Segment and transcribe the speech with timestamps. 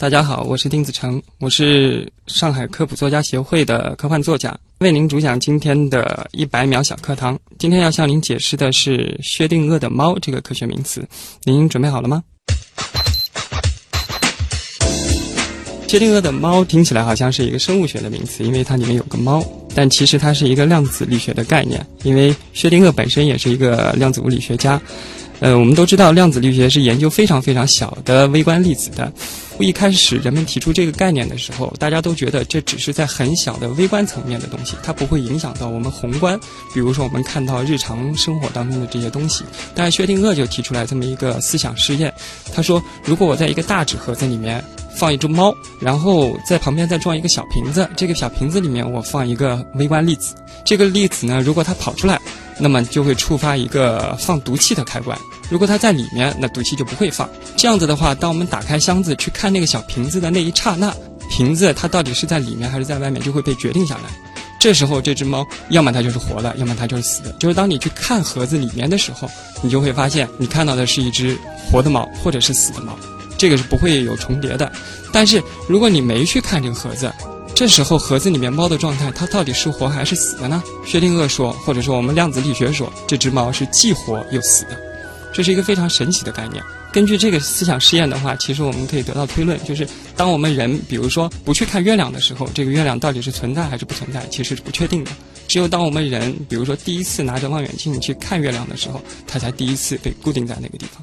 [0.00, 7.38] 大家好，我是丁子成，我是上海科普作家协会的科幻作家，为您主讲今天的一百秒小课堂。
[7.58, 11.06] 今天要向您解释的是薛定谔的猫这个科学名词，
[11.44, 12.24] 您准备好了吗？
[15.86, 19.44] 薛定谔的猫听起来好像是一个生物学的名词，因为它里面有个猫，
[19.74, 24.80] 但其实它是一个量子力学的概念，因为薛定谔本身也是一个量子物理学家。
[25.40, 29.10] 呃，我们都知道量子力学是研究非常非常小的微观粒子的。
[29.58, 36.38] 一开始人们提出这个概念的时候，大家都觉得这只是在很小的微观层面的东西，它不会影响到我们宏观。
[36.72, 39.44] 比如说我们看到日常生活当中的这些东西。
[39.74, 42.12] 但是薛定谔就提出来这么一个思想试验，
[42.54, 44.64] 他说，如果我在一个大纸盒子里面
[45.00, 52.20] 放一只猫，然后在旁边再装一个小瓶子，这个小瓶子里面我放一个微观粒子，这个粒子呢，如果它跑出来。
[52.62, 55.18] 那么就会触发一个放毒气的开关。
[55.48, 57.26] 如果它在里面，那毒气就不会放。
[57.56, 60.94] 这样子的话，当我们打开箱子去看那个小瓶子的那一刹那，
[61.30, 64.10] 瓶子它到底是在里面还是在外面，就会被决定下来。
[64.58, 67.32] 这时候这只猫，要么它就是活的，要么它就是死的。
[67.38, 69.26] 就是当你去看盒子里面的时候，
[69.62, 71.38] 你就会发现你看到的是一只
[71.72, 72.94] 活的猫，或者是死的猫，
[73.40, 74.70] 这个是不会有重叠的。
[75.10, 77.10] 但是如果你没去看这个盒子，
[77.54, 80.62] 这时候盒子里面猫的状态，它到底是活还是死的呢？
[80.84, 84.78] 薛定谔说，或者说我们量子力学说，这只猫是既活又死的，
[85.32, 86.62] 这是一个非常神奇的概念。
[86.92, 95.10] 根据这个思想试验的话，其实我们可以得到推论，就是当我们人比如说不去看月亮的时候，这个月亮到底是存在还是不存在，其实是不确定的。
[95.48, 101.02] 只有当我们人比如说第一次拿着望远镜去看月亮的时候，它才第一次被固定在那个地方。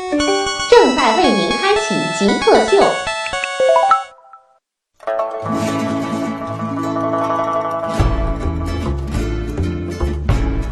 [0.71, 2.81] 正在为您开启极客秀。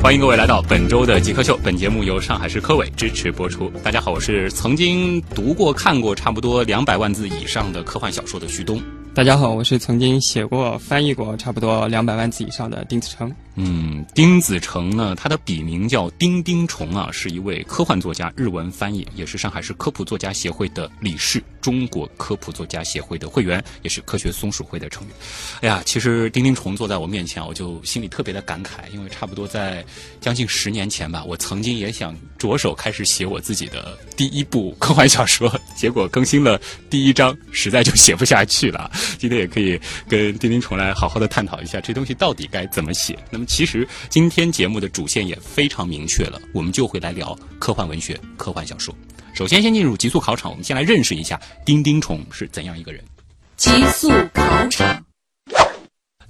[0.01, 1.59] 欢迎各位来到本周的极客秀。
[1.61, 3.69] 本节目由上海市科委支持播出。
[3.83, 8.81] 大家好，我是曾经读过、看过差不多两百万字以上的科幻小说的徐东。
[9.19, 13.30] 大家好，我是曾经写过、翻译过差不多两百万字以上的丁子成。
[13.56, 25.13] 嗯，丁子成呢，他的笔名叫丁丁虫啊，是一位科幻作家、日文翻译，也是上海市科普作家协会的理事，中国科普作家协会的会员，也是科学松鼠会的成员。
[25.59, 29.84] 哎呀，其实丁丁虫坐在我面前，我就心里特别的感慨，因为差不多在
[30.22, 38.89] 将近十年前吧，我曾经也想着手开始写我自己的第一部科幻小说，结果更新了第一章，实在就写不下去了。
[39.19, 43.19] 今天也可以跟丁丁虫来好好的探讨一下这东西到底该怎么写。
[43.29, 43.45] 那么。
[43.50, 48.95] 其实今天节目的主线也非常明确了，我们就会来聊科幻文学、科幻小说。
[49.33, 53.03] 首先，先进入极速考场，我们先来认识一下丁丁虫是怎样一个人。
[53.57, 55.03] 极速考场，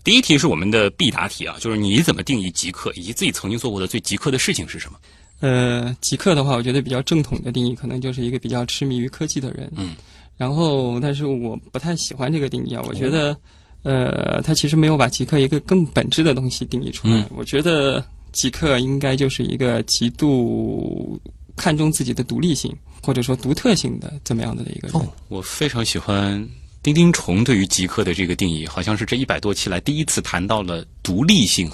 [0.04, 4.98] 第一题是我们的必答题啊，就是你怎么定义极客，以及自己曾经做过的最极客的事情是什么？
[5.40, 9.72] 呃，极客的话，我觉得比较正统的定义，可能就是一个比较痴迷于科技的人。
[9.76, 9.96] 嗯，
[10.38, 13.36] 然后，但是我不太喜欢这个定义啊，我觉得。
[13.82, 17.26] 呃，他其实没有把极客一个更本质的东西定义出来。
[17.34, 21.18] 我觉得极客应该就是一个极度
[21.56, 24.98] 看重自己的独立性或者说独特性的这么样的一个人。
[24.98, 26.46] 哦，我非常喜欢
[26.84, 31.72] 丁丁虫对于极客的这个定义，好像是这一百多期来第一次谈到了独立性。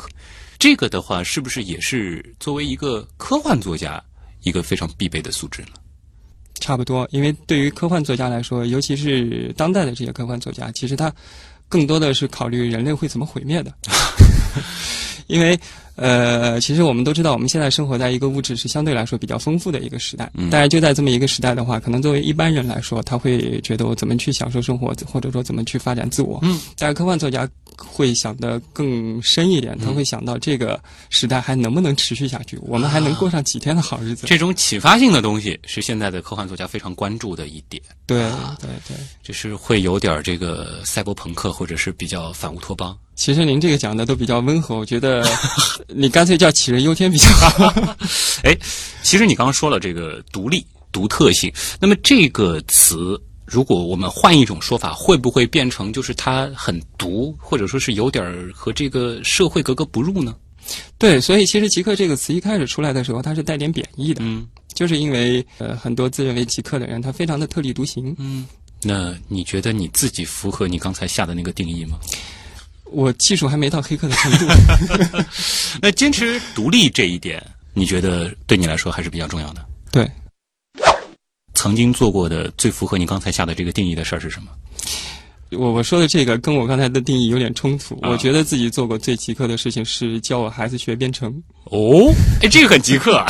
[0.60, 4.02] 这个的话，是不是也是作为一个科幻作家
[4.44, 5.70] 一个非常必备的素质呢？
[6.60, 11.14] 差不多，因为对于科幻作家来说，尤其是当代的这些科幻作家，其实他。
[11.68, 13.74] 更多的是考虑人类会怎么毁灭的，
[15.26, 15.60] 因为
[15.96, 20.30] 呃，其实我们都知道，我们现在生活在一个物质是相对来说比较丰富的一个时代。
[20.36, 26.38] 嗯但是就在这么一个时代的话，可能作为一般人来说，他会觉得我怎么去享受生活，或者说怎么去发展自我。
[26.44, 34.28] 嗯，但是科幻作家会想得更深一点，他会想到这个时代还能不能持续下去，我们还能过上几天的好日子。
[34.28, 37.82] 这种启发性的东西是现在的科幻作家非常关注的一点。
[38.06, 38.30] 对
[38.60, 42.98] 对对，就是会有点这个赛博朋克，或者是比较反乌托邦。
[43.16, 45.26] 其实您这个讲的都比较温和，我觉得
[45.88, 47.74] 你干脆叫杞人忧天比较好。
[48.44, 48.56] 哎，
[49.04, 60.36] 其实你刚刚说了这个独立、独特性，那么这个词，如果我们换一种说法，会不会变成就是它很毒，或者说是有点和这个社会格格不入呢？
[60.98, 64.22] 对，所以其实极客这个词一开始出来的时候，它是带点贬义的。
[64.24, 64.48] 嗯。
[64.74, 68.14] 就是因为呃很多自认为极客的人，他非常的特立独行。
[68.20, 68.46] 嗯，
[68.84, 71.98] 那你觉得你自己符合你刚才下的那个定义吗？
[72.92, 74.46] 我技术还没到黑客的程度。
[75.82, 77.42] 那坚持独立这一点，
[77.74, 79.66] 你觉得对你来说还是比较重要的？
[79.94, 80.12] 对，
[81.56, 84.50] 曾经做过的最符合你刚才下的这个定义的事儿是什么？
[85.52, 87.96] 我我说的这个跟我刚才的定义有点冲突。
[88.02, 91.32] 啊我觉得自己做过最极客的事情是教我孩子学编程。
[91.66, 92.12] 哦，
[92.42, 93.26] 哎，这个很极客啊。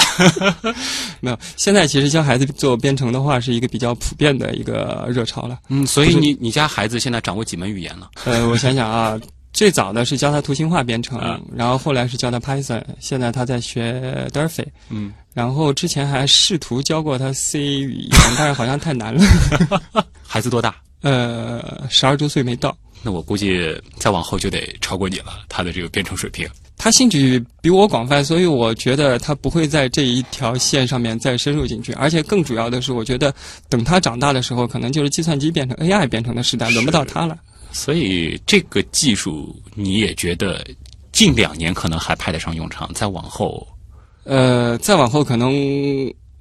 [1.19, 5.59] 没有，现在其实教孩子做编程的话是一个比较普遍的一个热潮了。
[5.69, 8.09] 嗯，所以你你家孩子现在掌握几门语言了？
[8.23, 9.19] 呃，我想想啊，
[9.55, 19.23] 最早的是教他图形化编程，啊然后后来是教他 Python，现在他在学 Delphi，嗯，然后之前还试图教过他 C 语言，但是好像太难了。
[20.21, 20.75] 孩子多大？
[21.03, 22.77] 呃，十二周岁没到。
[23.01, 26.45] 那我估计再往后就得超过你了，他的这个编程水平。
[26.77, 31.93] 他兴趣比我广泛，所以我觉得他不会在这一条线上面再深入进去。
[31.93, 33.33] 而且更主要的是，我觉得
[33.69, 37.37] 等他长大的时候，可能就是计算机变成 AI 变成的时代，轮不到他了。
[37.75, 40.65] 所以这个技术你也觉得
[41.11, 43.67] 近两年可能还派得上用场，再往后
[44.23, 45.51] 呃，再往后可能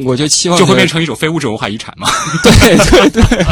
[0.04, 2.08] 我就期望就会变成一种非物质文化遗产嘛？
[2.42, 3.46] 对对对，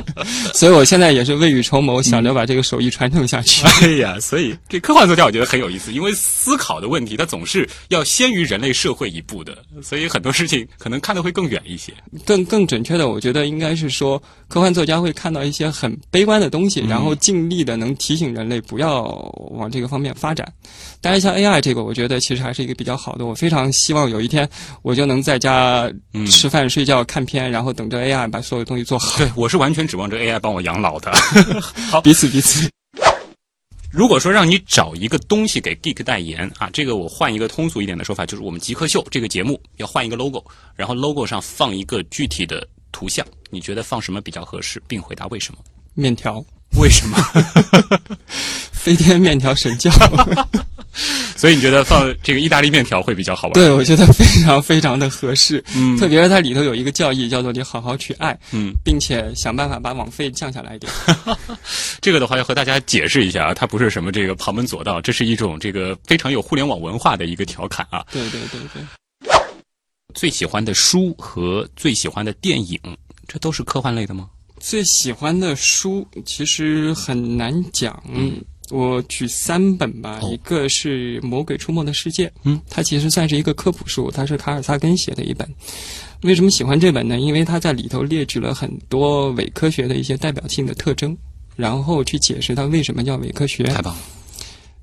[0.55, 3.65] 所以我现在也是未雨绸缪，想着把这个手艺传承下去。
[3.83, 11.93] 哎呀，所以这科幻作家我觉得很有意思，因为思考的问题它总是要先于人类社会一步的，所以很多事情可能看的会更远一些。
[12.25, 19.03] 更更准确的，我觉得应该是说，科幻作家会看到一些很悲观的东西，然后尽力的能提醒人类不要
[19.53, 20.47] 往这个方面发展。
[21.01, 23.27] 但是，像 AI 这个，我觉得其实还是一个比较好的。
[23.27, 24.49] 我非常希望有一天，
[24.83, 29.17] 我就能在家嗯吃饭、睡觉、看片，然后等着 AI 把所有东西做好。
[29.17, 31.13] 对我是完全指望着 AI 帮我养老的。
[31.89, 32.69] 好彼此彼此。
[33.93, 40.45] 如果说让你找一个东西给 Geek 代言啊，这个我换一个通俗一点的说法，就是我们极客秀这个节目要换一个 logo，
[40.75, 45.61] 然后 logo 上放一个具体的图像，你觉得放什么比较合适，并回答为什么？
[45.95, 46.45] 面条，
[46.77, 47.17] 为什么？
[48.83, 49.91] 飞天面条神教。
[51.37, 53.55] 所以你觉得放这个意大利面条会比较好玩？
[53.55, 55.63] 对，我觉得非常非常的合适。
[55.75, 60.93] 嗯特别是它里头有一个教义，叫做你好好去爱，嗯，并且想办法把网费降下来一点。
[62.03, 68.05] 这个的话要和大家解释一下啊，它不是什么这个旁门左道，这是一种这个非常有互联网文化的一个调侃啊。
[68.13, 68.83] 对对对对。
[70.15, 72.79] 最喜欢的书和最喜欢的电影，
[73.27, 74.29] 这都是科幻类的吗？
[74.61, 78.01] 最喜欢的书其实很难讲，
[78.73, 85.47] 我举三本吧，哦一个是《魔鬼出没的世界》，嗯，它其实算是一个科普书，它是卡尔萨根写的一本。
[86.23, 87.21] 为什么喜欢这本呢？
[87.21, 91.15] 因为它在里头列举了很多伪科学的一些代表性的特征，
[91.55, 93.65] 然后去解释它为什么叫伪科学。
[93.65, 94.01] 太棒了！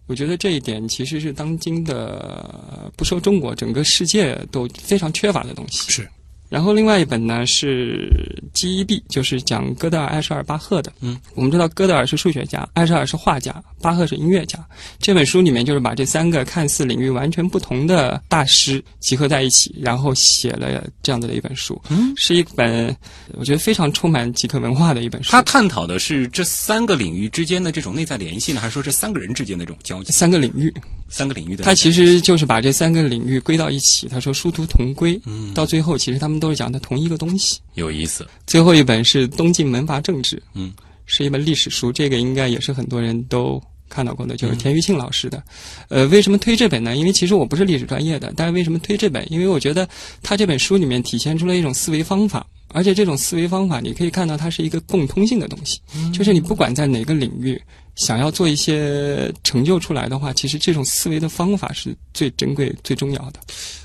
[0.06, 5.92] 我觉得这一点其实是当今的呃不说中国，整个世界都非常缺乏的东西。
[5.92, 6.08] 是。
[6.50, 8.10] 然后另外一本呢是
[8.60, 10.92] 《记忆壁》，就是讲哥德尔、艾舍尔、巴赫的。
[11.00, 14.60] 嗯，我们知道哥德尔是数学家，艾舍尔是画家，巴赫是音乐家。
[15.00, 21.82] 这本书里面就是把这三个看似领域完全不同的大师集合在一起，然后写了这样子的一本书。
[21.90, 22.94] 嗯，是一本
[23.36, 25.32] 我觉得非常充满极客文化的一本书。
[25.32, 30.12] 他探讨的是这三个领域之间的这种内在联系呢，还是说这三个人之间的这种交集？
[30.12, 30.74] 三个领域，
[31.08, 34.10] 三个领域的他其实就是把这三个领域归到一起。
[34.10, 37.62] 他说殊途同归，嗯到最后其实他们都是讲的同一个东西。
[37.76, 38.28] 有意思。
[38.50, 40.74] 最后一本是《东晋门阀政治》，嗯，
[41.06, 45.44] 是一本历史书，这个应该也是很多人都看到过的，嗯就是田余庆老师的。
[45.88, 46.96] 呃，为什么推这本呢？
[46.96, 49.24] 因为其实我不是历史专业的，但是为什么推这本？
[49.32, 49.88] 因为我觉得
[50.24, 57.62] 他这本书里面体现出了一种思维方法，而且这种思维方法你可以看到它是一个共通性的东西，嗯就是你不管在哪个领域。
[57.96, 63.40] 想要做一些成就出来的话，其实这种思维的方法是最珍贵、最重要的。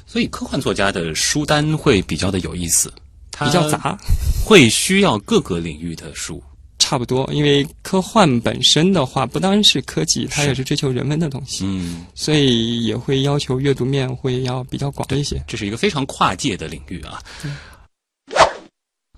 [0.06, 3.03] 所以科幻作家的书单会比较的有意思，它
[3.40, 3.98] 比较杂，
[4.44, 6.42] 会需要各个领域的书。
[6.78, 15.42] 差不多，因为科幻本身的话，不单是科技，它也是追求人文的东西，嗯，所以也会要求阅读面会要比较广一些。
[15.46, 17.22] 这是一个非常跨界的领域啊。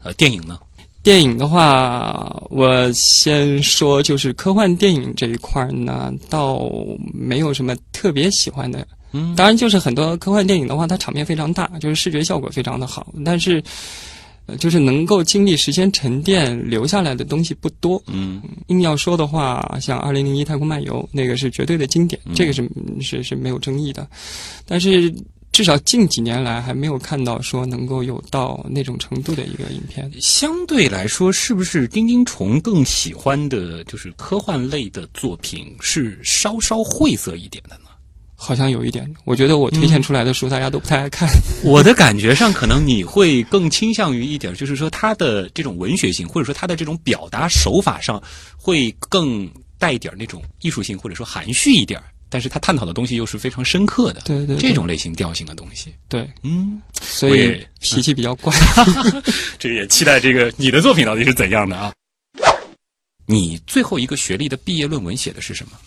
[0.04, 0.61] 呃，电影呢？
[1.02, 6.68] 电影的话，我先说，就是科幻电影这一块儿呢，倒
[7.12, 8.87] 没有什么特别喜欢的。
[9.12, 13.62] 嗯当然，就是很多科幻电影的话，它场面非常大，就是视觉效果非常的好，但是，
[14.46, 18.02] 呃，就是能够经历时间沉淀留下来的东西不多。
[18.06, 22.68] 嗯硬要说的话，像《二零零一太空漫游》那个是绝对的经典，嗯这个是
[23.00, 24.06] 是是没有争议的。
[24.66, 25.12] 但是
[25.52, 30.10] 至少近几年来还没有看到说能够有到那种程度的一个影片。
[30.20, 37.86] 相对来说，是不是丁丁虫更喜欢的就是科幻类的作品是稍稍晦涩一点的呢？
[38.37, 41.28] 好像有一点，我觉得我推荐出来的书大家都不太爱看。
[41.64, 48.23] 我的感觉上，可能你会更倾向于一点，就是说他的这种文学性，或者说他的这种表达手法上，
[48.57, 52.00] 会更带一点那种艺术性，或者说含蓄一点。
[52.28, 58.52] 但是他探讨的东西又是非常深刻的，对对对这种类型调性的东西，对，嗯，所以脾气比较怪。
[59.59, 61.93] 这个也期待这个你的作品到底是怎样的啊？
[63.26, 65.78] 你最后一个学历的毕业论文写的是什么？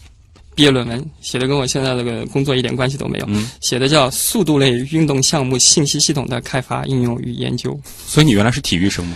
[0.59, 7.71] 毕业论文写的跟我现在这个工作一点关系都没有，嗯写的叫《速度类运动项目信息系统的开发、应用与研究》。
[8.05, 9.15] 所以你原来是体育生吗？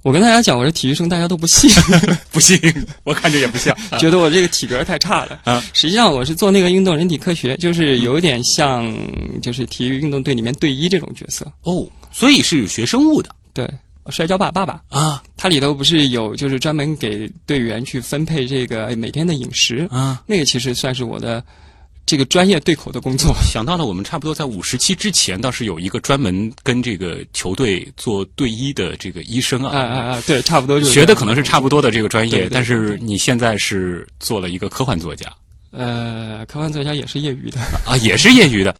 [0.00, 1.70] 我跟大家讲我是体育生，大家都不信，
[2.32, 2.58] 不信，
[3.04, 3.76] 我看着也不像。
[4.00, 5.38] 觉得我这个体格太差了。
[5.44, 8.90] 啊实际上我是做那个运动人体科学，就是有一点像
[9.42, 11.44] 就是体育运动队里面队医这种角色。
[11.64, 13.70] 哦，所以是学生物的对，
[14.10, 20.22] 摔跤吧爸爸，啊它里头不是有就是专门给队员去分配这个每天的饮食，啊！
[20.26, 21.42] 那个其实算是我的
[22.04, 23.34] 这个专业对口的工作。
[23.42, 30.22] 想到了，我们差不多在五十期之前，倒是有一个专门跟这个球队做队医的这个医生啊，啊啊啊！
[30.26, 35.32] 对，差不多就学的可能是差不多的这个专业，对对对但是你现在是做了一个科幻作家
[35.70, 37.60] 呃，科幻作家也是业余的。
[37.86, 38.74] 啊，也是业余的。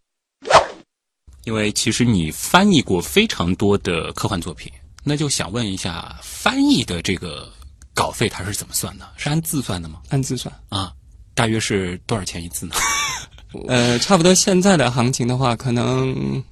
[1.45, 4.71] 因为其实你翻译过非常多的科幻作品，
[5.03, 7.51] 那就想问一下，翻译的这个
[7.95, 9.09] 稿费它是怎么算的？
[9.17, 10.01] 是按字算的吗？
[10.11, 10.93] 按字算，啊，
[11.35, 12.75] 大约是多少钱一字呢？
[13.67, 16.43] 呃，差不多现在的行情的话，可能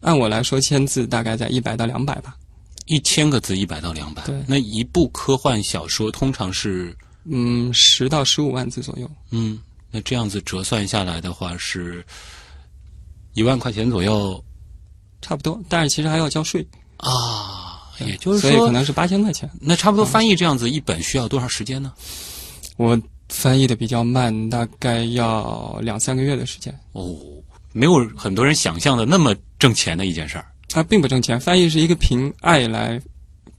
[0.00, 2.34] 按我来说，签字大概在一百到两百吧。
[2.86, 4.22] 一千个字一百到两百。
[4.24, 9.10] 对那一部科幻小说通常是嗯，十到十五万字左右。
[9.30, 9.58] 嗯，
[9.90, 12.06] 那这样子折算下来的话是
[13.34, 14.42] 一万块钱左右
[15.20, 16.64] 差不多，但是其实还要交税，
[16.98, 17.65] 啊，
[17.98, 19.48] 也就是所以可，能是八千块钱。
[19.60, 21.92] 那差不多翻译这样子一本需要多少时间呢？
[22.76, 26.78] 我翻译的比较慢，大概要两三个月的时间。
[26.92, 27.16] 哦，
[27.72, 33.00] 没有很多人想象的那么挣钱的一件事儿，它并不挣钱，翻译是一个凭爱来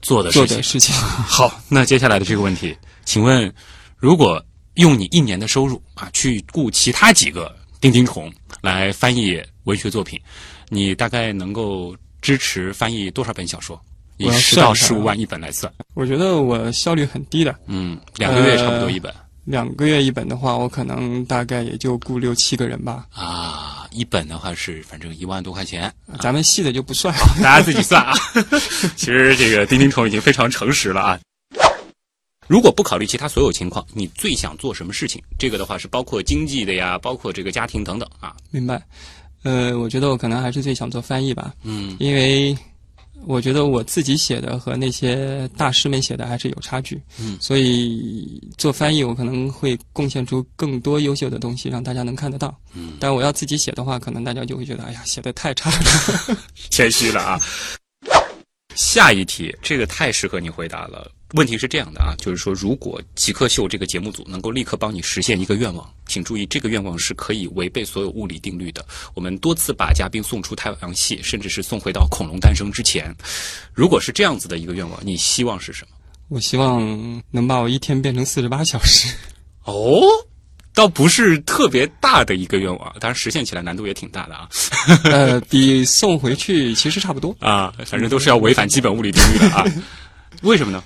[0.00, 0.62] 做的事情做的。
[0.62, 0.94] 事情。
[0.96, 3.52] 好，那接下来的这个问题，请问，
[3.96, 4.42] 如果
[4.74, 10.20] 用你一年的收入啊，去雇其他几个钉钉虫来翻译文学作品，
[10.68, 13.80] 你大概能够支持翻译多少本小说？
[14.18, 19.12] 以十到十五万一本来算，我觉得我效率很低的，嗯，两个月差不多一本、
[19.44, 23.06] 两个月一本的话，我可能大概也就雇六七个人吧。
[23.14, 27.14] 啊，一本的话是反正一万多块钱，咱们细的就不算。
[27.42, 28.12] 大家自己算啊。
[28.96, 31.18] 其实这个钉钉虫已经非常诚实了啊。
[32.48, 35.22] 如果不考虑其他所有情况，你最想做什么事情？
[35.38, 38.34] 这个的话是包括经济的呀，包括这个家庭等等啊。
[38.50, 38.82] 明白。
[39.44, 42.56] 呃，我觉得我可能还是最想做翻译吧，嗯因为
[43.26, 47.00] 我觉得我自己写的和那些大师们写的还是有差距。
[47.20, 52.54] 嗯所以做翻译，我可能会贡献出更多优秀的东西，让大家能看得到。
[52.74, 56.36] 嗯，但我要自己写的话，可能大家就会觉得，哎呀，写的太差了。
[56.70, 57.40] 谦虚了啊。
[58.74, 61.10] 下一题，这个太适合你回答了。
[61.34, 68.82] 问题是这样的啊，就是说，如果极客秀这个节目组能够立刻帮你实现一个愿望，请注意，这个愿望是可以违背所有物理定律的。
[69.14, 73.14] 我们多次把嘉宾送出太阳系，甚至是送回到恐龙诞生之前。
[73.74, 75.96] 如果是这样子的一个愿望，你希望是什么？
[76.28, 79.14] 我希望能把我一天变成四十八小时。
[79.64, 80.00] 哦，
[80.72, 84.48] 倒不是特别大的一个愿望，当然实现起来难度也挺大的啊。
[85.04, 89.62] 呃，比送回去其实差不多，啊，反正都是要违反基本物理定律的啊。
[90.40, 90.82] 为什么呢？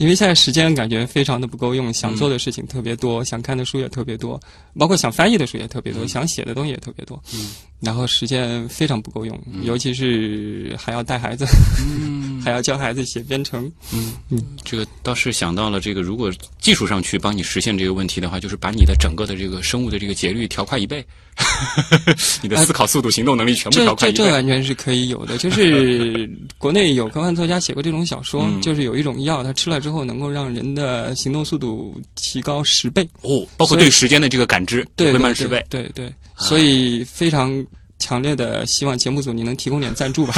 [0.00, 4.40] 因为现在时间感觉非常的不够用，想做的事情特别多，想看的书也特别多，
[4.78, 7.50] 包括想翻译的书也特别多，想写的东西也特别多，嗯。
[7.80, 11.46] 然后时间非常不够用，尤其是还要带孩子，
[11.80, 12.20] 嗯。
[12.44, 14.14] 还要教孩子写编程，嗯。
[14.30, 14.42] 嗯。
[14.64, 21.04] 这个倒是想到了这个，如果技术上去帮你实现这个问题的话，就是把你的整个的这个生物的这个节律调快一倍，
[22.42, 24.16] 你的思考速度、行动能力全部这调快一倍。
[24.16, 25.36] 这这完全是可以有的。
[25.38, 28.60] 就是国内有科幻作家写过这种小说，嗯。
[28.62, 35.58] 就是有一种药，它吃了之后能够让人的行动速度提高十倍，哦，包括对时间的这个感知对，会对慢十倍。
[35.58, 37.64] 啊对对对，所以非常
[37.98, 40.34] 强烈的希望节目组你能提供点赞助吧。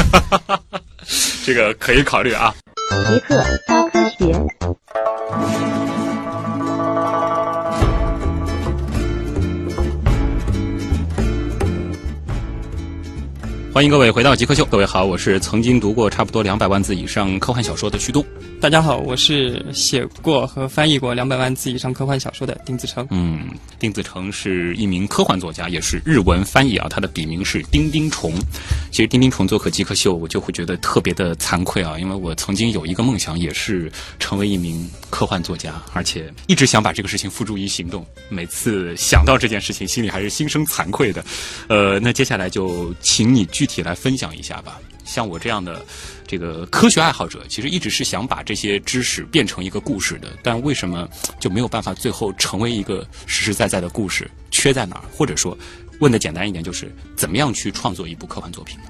[1.44, 2.54] 这个可以考虑啊。
[3.08, 4.32] 极客高科学。
[13.74, 14.64] 欢欢迎各位回到极客秀。
[14.66, 18.24] 各位好，我是曾经读过差不多两百万字以上科幻小说的旭东。
[18.62, 23.04] 大家好，我是写过和翻译过两百万字以上科幻小说的丁子成。
[23.10, 26.86] 嗯，丁子成是一名科幻作家，也是日文翻译啊。
[26.88, 28.32] 他的笔名是丁丁虫。
[28.92, 33.90] 其实丁丁虫做客极客秀，我就会觉得特别的惭愧啊，因为我曾经有一个梦想，也是
[34.20, 38.06] 成为一名科幻作家，而且一直想把这个事情付诸于行动。
[38.28, 41.24] 每次想到这件事情，心里还是心生惭愧的。
[41.66, 44.78] 呃，那接下来就请你具体来分享一下吧。
[45.04, 45.84] 像我这样的
[46.26, 54.30] 这个科学爱好者，其实一直是想把这些知识变成一个故事的，但为什么就没有办法最后成为一个实实在在的故事？
[54.50, 55.04] 缺在哪儿？
[55.14, 55.56] 或者说，
[56.00, 58.84] 问的简单一点，就是怎么样去创作一部科幻作品呢？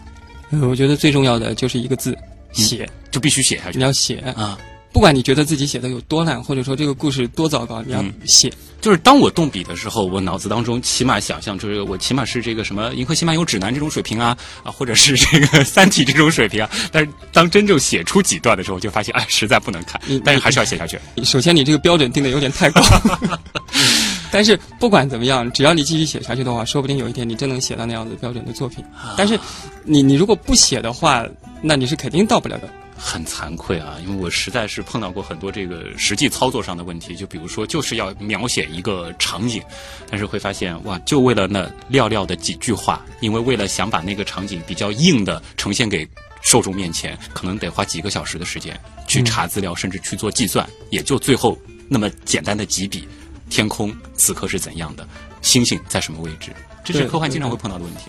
[0.50, 2.16] 嗯，我觉得最重要的就是一个字，
[2.52, 4.16] 写，就必须写下去你要写。
[4.36, 4.58] 啊。
[4.92, 8.52] 不管你觉得自己写的有多烂，或者说这个故事多糟糕，你要写。
[8.80, 16.68] 就是当我动笔的时候，我脑子当中起码想象，就是我起码是这个什么《银河系漫游指南》这种水平啊，啊，或者是这个《三体》这种水平啊。
[16.90, 20.00] 但是当真正写出几段的时候，就发现哎，实在不能看。
[20.24, 20.98] 但是还是要写下去。
[21.22, 22.82] 首先，你这个标准定的有点太高。
[24.32, 28.84] 但是不管怎么样，只要你继续写下去的话，说不定有一天你真能写到那样子标准的作品。
[29.16, 29.38] 但是，
[29.84, 31.24] 你你如果不写的话，
[31.62, 32.68] 那你是肯定到不了的。
[33.04, 39.60] 很惭愧啊，因为我实在是碰到过很多这个实际操作上的问题，就比如说就是要描写一个场景，
[40.08, 46.08] 但是会发现哇，就为了那寥寥的几句话，因为为了想把那个场景比较硬的呈现给
[46.42, 48.78] 受众面前，可能得花几个小时的时间
[49.08, 53.08] 去查资料，甚至去做计算，也就最后那么简单的几笔，
[53.50, 55.04] 天空此刻是怎样的，
[55.40, 56.52] 星星在什么位置，
[56.84, 58.02] 这是科幻经常会碰到的问题。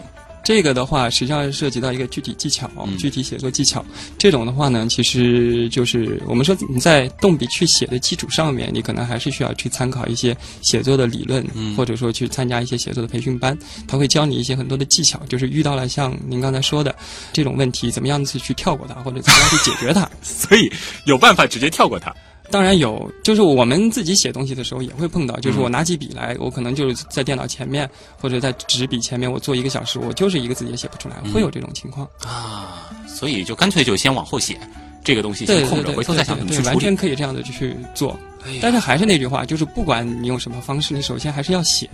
[0.44, 2.70] 这个的话，实际上涉及到一个具体技巧、
[3.00, 3.84] 具体写作技巧。
[4.18, 11.46] 这种的话呢，其实就是我们说你在动笔去写的基础上面，你可能还是需要去参考一些写作的理论，
[11.78, 13.58] 或者说去参加一些写作的培训班。
[13.88, 16.94] 他会教你一些很多的技巧，就是遇到了像您刚才说的
[17.32, 20.10] 这种问题，怎么样子去跳过它，或者怎么样去解决它。
[20.22, 20.70] 所以
[21.06, 22.14] 有办法直接跳过它。
[22.54, 27.90] 当然有，就是我们自己写东西的时候也会碰到，就是我拿起笔来，我可能就是在电脑前面
[28.22, 32.08] 或者在纸笔前面，我做一个小时，我就是一个字也写不出来，会有这种情况。
[32.20, 32.92] 啊。
[33.08, 34.56] 所以就干脆就先往后写，
[35.04, 36.68] 这个东西先空着，回头再想怎么去处理。
[36.68, 38.18] 完全可以这样的去做，
[38.62, 41.90] 但是还是那句话，就是不管你用什么方式，你首先还是要写。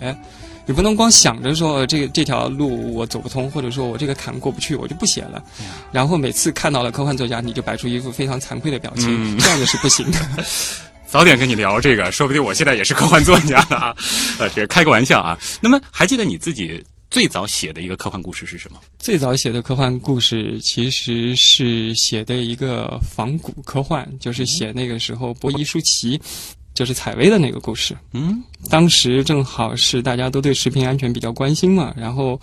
[0.66, 5.42] 你不能光想着说这个这条路我走不通，或者说我这个坎过不去，我就不写了。
[5.90, 10.18] 然后每次看到了科幻作家，你就摆出一副非常惭愧的表情，这样子是不行的。
[11.08, 13.92] 早点跟你聊这个，说不定我现在也是科幻作家啊。
[14.38, 15.36] 呃，这开个玩笑啊。
[15.60, 18.80] 那么，还记得你自己最早写的一个科幻故事是什么？
[18.98, 26.20] 最早写的科幻故事其实是写的一个仿古科幻，就是写那个时候伯夷叔齐。
[26.72, 32.40] 就是采薇的那个故事，嗯，当时正好是大家都对食品安全比较关心嘛，然后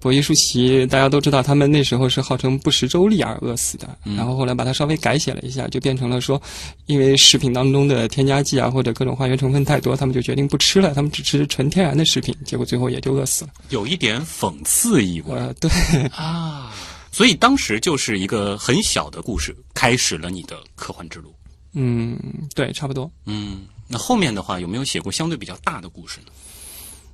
[0.00, 3.86] 博伊舒淇大家都知道，他们那时候是号称不食周粒而饿死的，
[4.16, 6.40] 然后后来把它稍微改写了一下，就变成了说，
[6.86, 15.70] 因为食品当中的添加剂啊或者各种化学成分太多，他们就决定不吃了，他们只吃纯天然的食品，结果最后也就饿死了，有一点讽刺意味，呃，对。
[16.16, 16.72] 啊，
[17.12, 21.34] 所以当时就是一个很小的故事，开始了你的科幻之路，
[21.74, 22.18] 嗯，
[22.54, 23.66] 对，差不多，嗯。
[23.92, 26.26] 那后面的话有没有写过相对比较大的故事呢？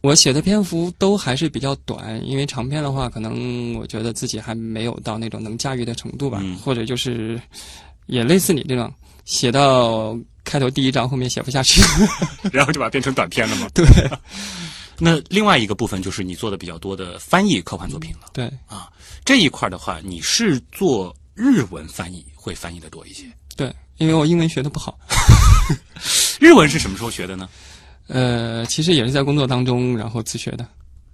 [0.01, 7.41] 我写的篇幅都还是比较短，因为长篇的话，可能我觉得自己还没有到那种能驾驭的程度吧，或者就是
[8.07, 8.93] 也类似你这种
[9.25, 11.81] 写到开头第一章，后面写不下去，
[12.53, 13.69] 然后就把它变成短篇了嘛？
[13.75, 13.85] 对。
[14.99, 18.31] 那另外一个部分就是你做的比较多的翻译科幻作品了。
[18.33, 18.89] 对啊，
[19.25, 23.25] 这一块的话，你是做日文翻译会翻译的多一些。
[23.57, 24.99] 对，因为我英文学的不好。
[26.41, 27.47] 日文是什么时候学的呢？
[28.09, 30.67] 呃，其实也是在工作当中，然后自学的。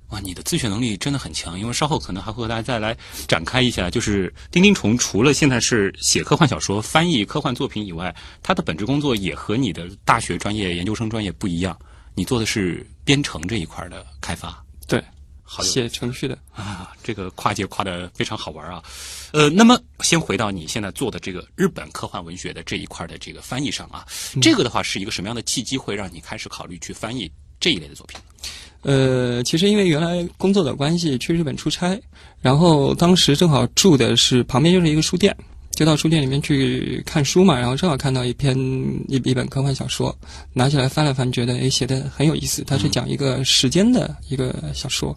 [0.09, 2.95] 哇，你的自学能力真的很强，因为稍后可能还会和大家再来
[3.27, 3.89] 展开一下。
[3.89, 11.75] 就是丁丁虫除了现在是写科幻小说、翻译科幻作品以外，他的本职工作也和你的大学专业、研究生专业不一样。
[12.15, 14.63] 你做的是编程这一块的开发。
[14.87, 15.03] 对。
[15.61, 18.83] 写程序的啊，这个跨界跨的非常好玩啊。
[19.33, 24.07] 呃，那么先回到你现在做的这个日本科幻文学的这一块的这个翻译上啊，
[24.41, 28.19] 这个的话是一个什么样的契机会让你开始考虑去翻译这一类的作品？
[28.83, 32.01] 呃，其实因为原来工作的关系去日本出差，
[32.41, 35.37] 然后当时正好住的是旁边就是一个书店。
[35.75, 38.57] 就到书店里面去看书嘛，然后正好看到一篇
[39.09, 40.15] 一一本科幻小说，
[40.53, 42.63] 拿起来翻了翻，觉得诶写的很有意思。
[42.67, 45.17] 它是讲一个时间的一个小说，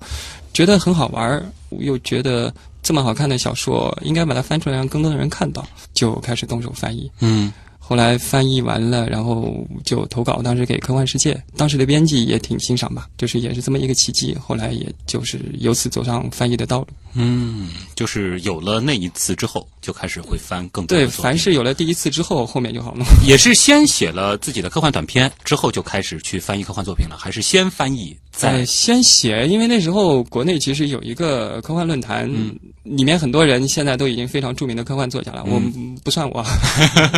[0.53, 1.45] 觉得很好玩儿，
[1.79, 7.11] 又觉得这么好看的小说应该把它翻出来让更多的人看到，就开始动手翻译。
[7.19, 7.51] 嗯，
[7.87, 14.35] 后来翻译完了，然后就投稿，当时给科幻世界，当时的编辑也挺欣赏吧，就是也是这么一个奇迹。
[14.41, 16.87] 后来也就是由此走上翻译的道路。
[17.13, 21.07] 嗯，就是有了那一次之后，就开始会翻更多对。
[21.07, 23.05] 凡是有了第一次之后，后面就好弄。
[23.23, 36.45] 也是先写了自己的科幻短篇，之后就开始去翻译科幻作品了，还是先翻译再呃，先写，因为那时候国内其实有一个科幻论坛，嗯里面很多人现在都已经非常著名的科幻作家了，我嗯不算我，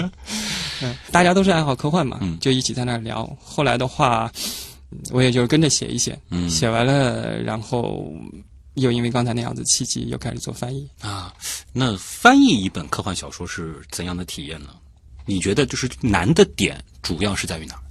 [0.81, 3.27] 嗯，大家都是爱好科幻嘛，嗯就一起在那儿聊。
[3.43, 4.31] 后来的话，
[5.11, 8.13] 我也就跟着写一写，嗯写完了，然后
[8.75, 10.87] 又因为刚才那样子契机，又开始做翻译。
[11.01, 11.33] 啊？
[11.73, 14.69] 那翻译一本科幻小说是怎样的体验呢？
[15.25, 17.81] 你觉得就是难的点主要是在于哪儿？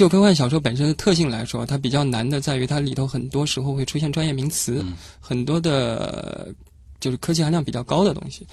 [0.00, 6.48] 就科幻小说本身的特性来说，它比较难的在于它里头很多时候会出现专业名词，嗯很多的
[6.98, 8.46] 就是科技含量比较高的东西。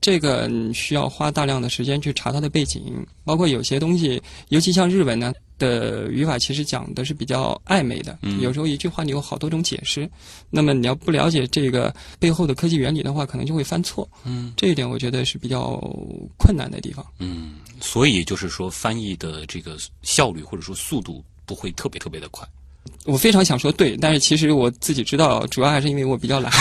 [0.00, 10.10] 这个你需要花大量的时间去查它的背景，包括有些东西，尤其像日文呢的语法，其实讲的是比较暧昧的，嗯有时候一句话你有好多种解释。
[10.48, 14.08] 那么你要不了解这个背后的科技原理的话，可能就会犯错。
[14.24, 15.76] 嗯这一点我觉得是比较
[16.38, 17.04] 困难的地方。
[17.18, 22.46] 嗯，所以就是说翻译的这个效率或者说速度不会特别特别的快。
[23.04, 26.52] 我非常想说对，但是其实我自己知道，主要还是因为我比较懒。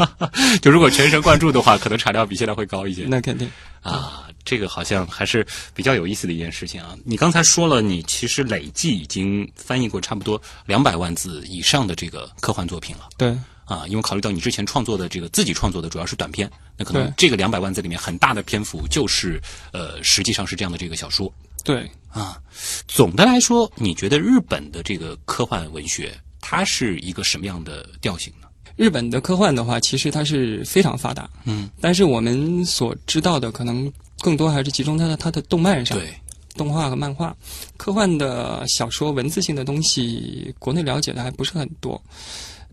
[0.60, 3.04] 就如果全神贯注的话，可能产量比现在会高一些。
[3.08, 3.50] 那肯定。
[3.80, 6.94] 啊，这个好像还是比较有意思的一件事情啊。
[7.04, 13.84] 你刚才说了，你其实累计已经翻译过差不多两百万字以上的这个科幻作品了对，啊。
[13.88, 19.40] 因为考虑到你之前创作的这个自己创作的主要是短篇，那可能这个两百万字里面很大的篇幅就是
[19.72, 21.32] 呃，实际上是这样的这个小说
[21.64, 22.40] 对，啊。
[22.86, 28.48] 总的来说，你觉得日本的这个科幻文学它是一个什么样的调性呢？
[28.76, 36.14] 日本的科幻的话，其实它是非常发达，嗯，但是我们所知道的可能更多还是集中在它的动漫上，对，
[36.56, 37.36] 动画和漫画。
[37.76, 42.00] 科幻的小说、文字性的东西，国内了解的还不是很多。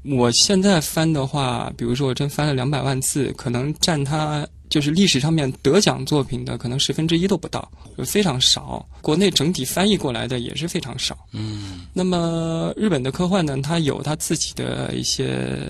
[0.08, 7.72] 我现在翻的话，比如说我真翻了两百万字，可能占他就是历史上面得奖作品的可能十分之一都不到，
[8.06, 8.86] 非常少。
[9.02, 11.18] 国内整体翻译过来的也是非常少。
[11.32, 15.68] 嗯那么日本的科幻呢，它有它自己的一些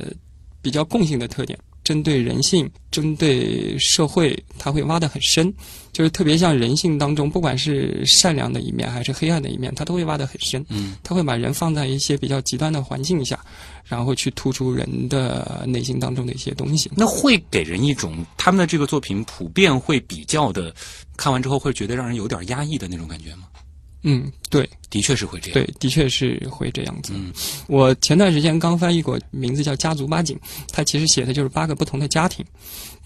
[0.62, 5.54] 比较共性的特点，针对人性、针对社会，他会挖得很深。
[5.94, 10.66] 就是特别像人性当中，不管是善良的一面还是黑暗的一面，他都会挖得很深。
[10.68, 13.40] 嗯他会把人放在一些比较极端的环境下，
[13.86, 16.92] 然后去突出人的内心当中的一些东西。
[16.98, 20.74] 那会给人一种他们的这个作品普遍会比较的，
[21.16, 23.44] 看完之后会觉得让人有点压抑的那种感觉吗？
[24.08, 25.54] 嗯，对的确是会这样。
[25.54, 27.12] 对，的确是会这样子。
[27.16, 27.34] 嗯
[27.68, 30.38] 我前段时间刚翻译过，名字叫《家族八景》，
[30.72, 32.46] 它其实写的就是八个不同的家庭，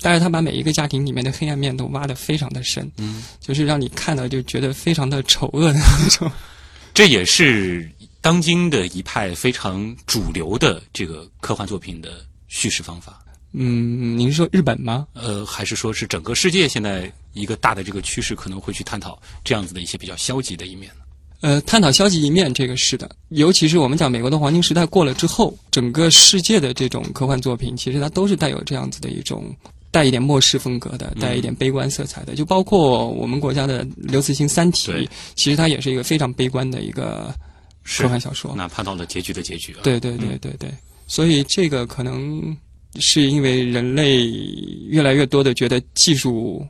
[0.02, 6.30] 但是他把每一个家庭里面的黑暗面都挖得非常的深，嗯，就是让你看到就觉得非常的丑恶的那种。
[6.94, 13.24] 这也是当今的一派非常主流的这个科幻作品的叙事方法。
[13.54, 15.08] 嗯，您是说日本吗？
[15.14, 21.02] 呃，还是说是整个世界现在一个大的这个趋势，可能会去探讨这样子的一些比较消极的一面呢？
[21.42, 23.10] 呃，探讨消极一面，这个是的。
[23.30, 29.56] 尤其是我们讲美国的黄金时代过了之后，整个世界的这种科幻作品，其实它都是带有这样子的一种
[29.90, 32.36] 带一点末世风格的，带一点悲观色彩的。
[32.36, 34.92] 就包括我们国家的刘慈欣《三体》，
[35.34, 37.34] 其实它也是一个非常悲观的一个
[37.86, 38.54] 科幻小说。
[38.54, 39.80] 哪怕到了结局的结局啊。
[39.82, 40.70] 对对对对对，
[41.08, 42.56] 所以这个可能
[42.96, 44.28] 是因为人类
[44.88, 46.66] 越来越多的觉得技术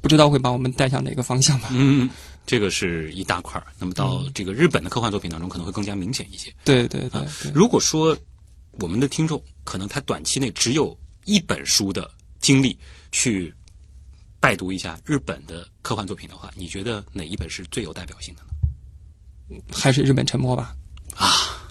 [0.00, 1.68] 不知道会把我们带向哪个方向吧。
[1.72, 2.08] 嗯，
[2.46, 3.66] 这个是一大块儿。
[3.78, 6.52] 那么到这个日本的科幻作品当中，可能会更加明显一些。
[6.64, 7.52] 对对对对。
[7.54, 8.16] 如果说
[8.72, 12.78] 我们的听众可能他短期内只有一本书的经历
[13.10, 13.52] 去
[14.40, 19.62] 拜读一下日本的科幻作品的话，你觉得哪一本是最有代表性的呢？
[19.72, 20.76] 还是日本沉没吧。
[21.16, 21.64] 啊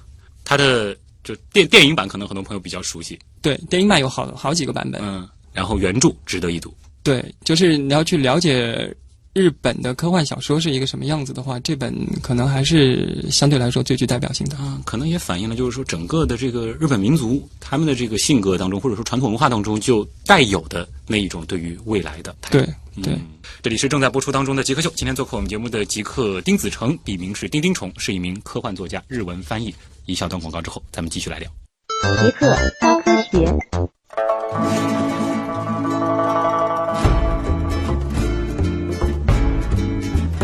[0.43, 5.01] 它的就电电影版可能很多朋友比较熟悉，对，电影版有好好几个版本。
[5.01, 6.73] 嗯，然后原著值得一读。
[7.01, 8.93] 对，就是你要去了解
[9.33, 11.91] 日本的科幻小说是一个什么样子的话，这本
[12.21, 14.55] 可能还是相对来说最具代表性的。
[14.57, 22.59] 啊，可能也反映了就是说整个的这个日本民族他们的这个性格当中，或者说传统文化当中就带有的那一种对于未来的态度。
[22.59, 23.13] 对对。
[23.15, 23.21] 嗯，
[23.63, 29.73] 这里是正在播出当中的《极客秀》，今天做客我们节目的极客丁子成，笔名是丁丁虫，是一名科幻作家，日文翻译。
[30.05, 31.49] 一小段广告之后，咱们继续来聊。
[32.21, 35.12] 极客高科学。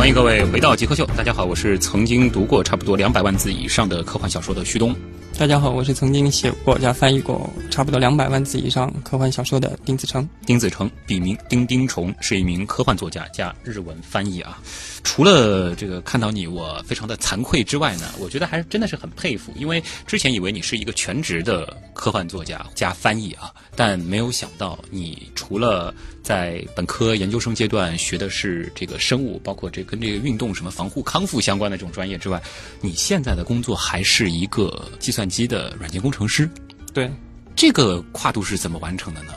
[0.10, 4.96] 迎各位回到极客秀，大家好，我是曾经读过差不多两百万字以上的科幻小说的旭东。
[5.38, 10.28] 大家好，我是曾经写过加翻译过差不多两百万字以上科幻小说的丁子成。
[10.48, 14.58] 丁子成，笔名丁丁虫，是一名科幻作家加日文翻译啊。
[15.04, 32.42] 除了这个看到你，我非常的惭愧之外呢，我觉得还是真的是很佩服，因为之前以为你是一个全职的科幻作家加翻译啊，但没有想到你除了在本科、研究生阶段学的是这个生物，包括这跟这个运动什么防护康复相关的这种专业之外，
[32.82, 36.50] 你现在的工作还是一个计算机的软件工程师。
[36.94, 37.10] 对，
[37.56, 39.34] 这个跨度是怎么完成的呢？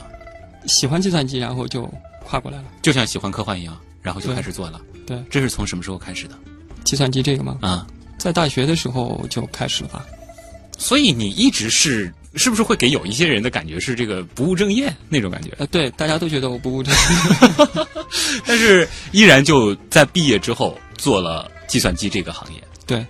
[0.65, 1.91] 喜欢计算机，然后就
[2.23, 2.65] 跨过来了。
[2.81, 4.79] 就像喜欢科幻一样，然后就开始做了。
[5.05, 6.37] 对，这是从什么时候开始的？
[6.83, 7.57] 计算机这个吗？
[7.61, 10.05] 啊，在大学的时候就开始了吧。
[10.77, 15.51] 所以你一直是是不是会给有一些人的感觉是这个不务正业那种感觉？
[15.57, 17.87] 呃，对，大家都觉得我不务正业，
[18.45, 22.63] 但是依然就在毕业之后做了计算机这个行业。
[22.85, 23.05] 对，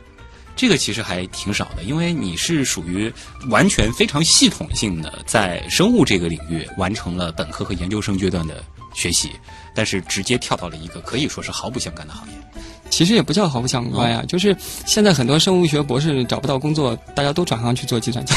[0.56, 3.12] 这个其实还挺少的，因为你是属于
[3.50, 9.32] 完全非常系统性的在生物这个领域完成了本科和研究生阶段的学习，
[9.74, 12.34] 但是直接跳到了一个可以说是毫不相干的行业。
[12.94, 18.36] 其实也不叫毫不相关呀，就是现在很多生物学博士找不到工作，大家都转行去做计算机。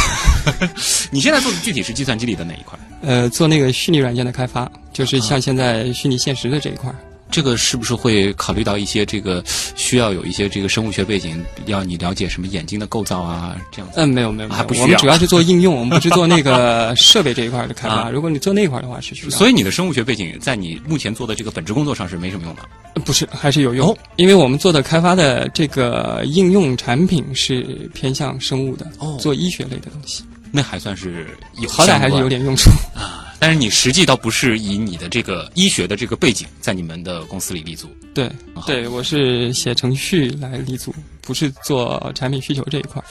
[1.12, 2.78] 你现在做的具体是计算机里的哪一块？
[3.02, 6.90] 呃，做那个虚拟软件的开发，就是像现在虚拟现实的这一块。
[7.30, 9.42] 这个是不是会考虑到一些这个
[9.74, 13.56] 需要有一些这个生物学背景，要你了解什么眼睛的构造啊？
[13.70, 14.00] 这样子？
[14.00, 17.94] 嗯，没有没有，还不需要我们主要是做应用，我们不是做那个设备这一块的开发。
[17.94, 22.62] 啊如果你做那一块的话是需要，所以你的生物学背景在你目前做的这个本职工作上是没什么用的。
[23.04, 31.26] 不是还是有用，哦因为我们做的开发的这个应用产品是偏向生物的，哦做医学类的东西，那还算是
[31.60, 32.70] 有，好歹还是有点用处。
[32.94, 33.25] 啊。
[33.38, 37.88] 但是你实际倒不是以你的这个医学的这个背景在你们的公司里立足。
[38.14, 38.30] 对
[38.66, 43.02] 对，我是写程序来立足，不是做产品需求这一块。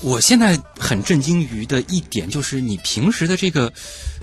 [0.00, 3.72] 我现在很震惊于的一点就是，你平时的这个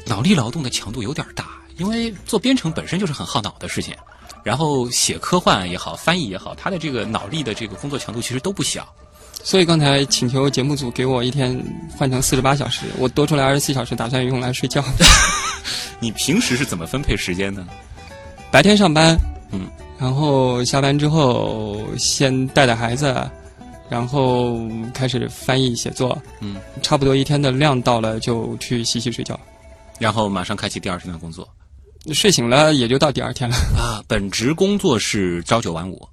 [0.06, 3.94] 脑力劳动的强度有点大，因为做编程本身就是很耗脑的事情，
[4.44, 8.94] 然后写科幻也好，翻译也好，它的这个脑力的这个工作强度其实都不小。
[9.44, 11.58] 所以刚才请求节目组给我一天
[11.98, 14.84] 换成四十八小时，我多出来二十四小时，打算用来睡觉。
[16.00, 17.66] 你平时是怎么分配时间的？
[18.52, 19.18] 白天上班，
[19.52, 23.16] 嗯，然后下班之后先带带孩子，
[23.90, 24.60] 然后
[24.94, 29.40] 开始翻译写作，嗯，差不多一天的量到了就去洗洗睡觉，
[30.00, 31.48] 然后马上开启第二天的工作
[32.14, 33.56] 睡醒了也就到第二天了。
[33.78, 34.04] 啊。
[34.08, 36.08] 本职工作是朝九晚五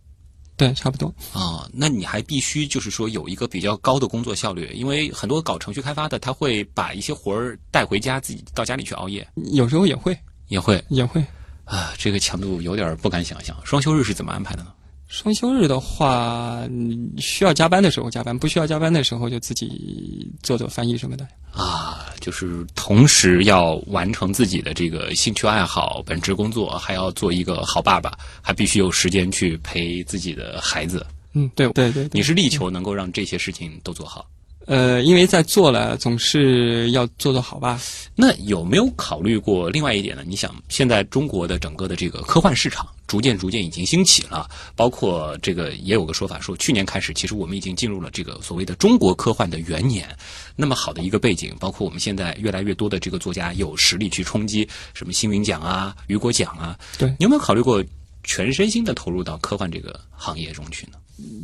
[0.57, 1.15] 对，差不多。
[1.33, 11.25] 啊，那你还必须就是说有一个比较高的工作效率，因为很多搞程序开发的他会把一些活儿带回家，自己到家里去熬夜，有时候也会也会也会。
[11.65, 13.57] 啊，这个强度有点不敢想象。
[13.65, 14.73] 双休日是怎么安排的呢？
[15.09, 21.27] 双休日的话，嗯需要加班的时候加班，不需要加班的时候就自己做做翻译什么的。
[21.53, 31.07] 啊，就是同时要完成自己的这个兴趣爱好、本职工作，还要做一个好爸爸，还必须有时间去陪自己的孩子。
[31.33, 34.27] 嗯，对对对对你是力求能够让这些事情都做好。
[34.67, 37.81] 呃，因为在做了，总是要做做好吧。
[38.17, 40.25] 那有没有考虑过另外一点呢？
[40.27, 50.09] 你想，现在中国的整个的这个科幻市场逐渐逐渐已经兴起了，包括这个也有个说法说，去年开始，其实我们已经进入了这个所谓的中国科幻的元年。
[50.57, 56.77] 那么好的一个背景，包括我们现在越来越多的这个作家有实力去冲击什么星云奖啊、雨果奖啊。
[56.99, 57.85] 对你有没有考虑过
[58.25, 60.99] 全身心的投入到科幻这个行业中去呢？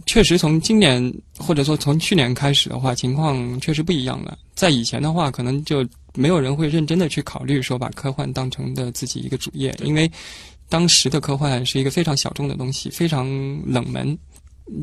[0.04, 4.36] 确实，从今年或者说从去年开始的话，情况确实不一样了。
[4.54, 10.10] 在以前的话，可能就没有人会认真的去考虑说把科幻当成的自己一个主业，因为
[10.68, 13.26] 当时的科幻是一个非常小众的东西，非常
[13.66, 14.16] 冷门。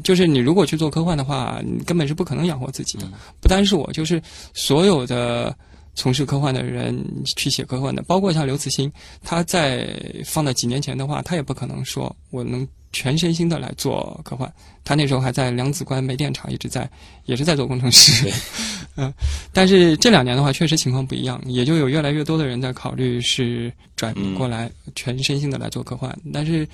[0.03, 3.09] 就是你如果去做科幻的话，你根本是不可能养活自己的。
[3.39, 4.21] 不单是我，就是
[4.53, 5.55] 所有的
[5.95, 7.01] 从事科幻的人
[7.37, 9.87] 去写科幻的，包括像刘慈欣，他在
[10.25, 14.51] 放在几年前的话，他也不可能说我能全身心的来做科幻。
[14.83, 16.89] 他那时候还在梁子关煤电厂一直在，
[17.25, 18.31] 也是在做工程师。
[18.97, 19.13] 嗯，
[19.53, 26.17] 但是这两年的话，确实情况不一样，也就有越来越多的人在考虑是转过来全身心的来做科幻。
[26.33, 26.67] 但是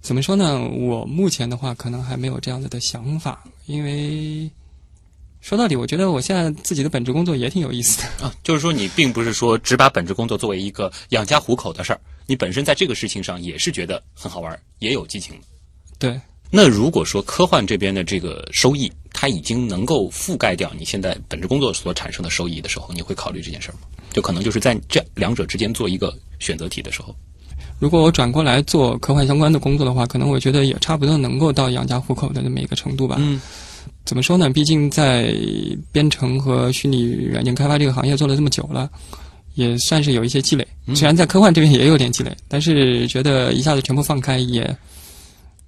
[0.00, 0.66] 怎么说呢？
[0.68, 4.50] 我目前的话，可能还没有这样子的想法，因为
[5.44, 8.08] 说到底，我觉得我现在自己的本职工作也挺有意思的。
[8.24, 15.42] 啊，就是说你并不是说只把本职工作作为一个养家糊口的事儿，你本身在这个事情上也是觉得很好玩儿，也有激情的。
[15.98, 16.18] 对，
[16.50, 23.80] 那如果说科幻这边的这个收益，它已经能够覆盖掉你现在本职工作所产生的收益的时候，你会考虑这件事儿吗？
[24.14, 27.14] 就可能就是在这两者之间做一个选择题的时候，
[27.78, 33.16] 如果我转过来做科幻相关的工作的话，可能我觉得也差不多能够到养家糊口的那么一个程度吧。
[33.18, 33.38] 嗯，
[34.04, 34.50] 怎么说呢？
[34.50, 35.34] 毕竟在
[35.92, 38.90] 编程和虚拟软件开发这个行业做了这么久了，
[39.54, 40.66] 也算是有一些积累。
[40.86, 44.76] 嗯虽然在科幻这边也有点积累，但是觉得一下子全部放开也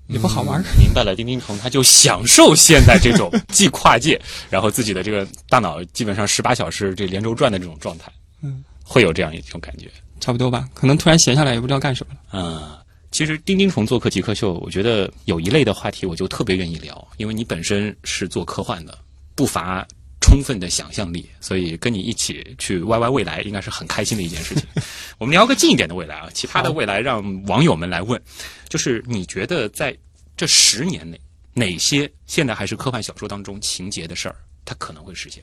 [0.08, 0.64] 也不好玩儿。
[0.78, 9.88] 明白了，丁丁虫他就享受现在这种既跨界，然后自己的这个大脑基本上十八小时这连轴转的这种状态，嗯，会有这样一种感觉。
[10.20, 12.20] 差不多吧，可能突然闲下来也不知道干什么了。
[12.32, 12.62] 嗯，
[13.10, 18.98] 其实丁丁虫做客极客秀，我觉得有一类的话题我就特别愿意聊，因为你本身是做科幻的，
[19.34, 19.86] 不乏
[20.20, 24.64] 充分的想象力，所以跟你一起去 YY 未来应该是很开心的一件事情。
[25.18, 28.20] 我们聊个近一点的未来啊，其他的未来让网友们来问，
[28.68, 29.96] 就是你觉得在
[30.36, 31.18] 这十年内，
[31.54, 35.42] 哪些现在还是科幻小说当中情节的事儿，它可能会实现？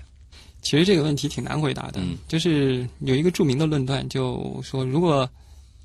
[0.61, 5.29] 其实这个问题挺难回答的，嗯就是有一个著名的论断，就说如果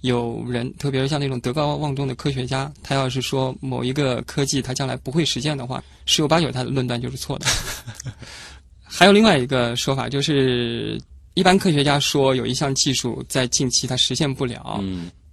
[0.03, 7.47] 有人，特别是像那种德高望重的科学家，他要是说某一个科技他将来不会实现的话，十有八九他的论断就是错的。
[8.83, 11.01] 还有另外一个说法，就是
[11.35, 14.83] 一般科学家说有一项技术在近期他实现不了，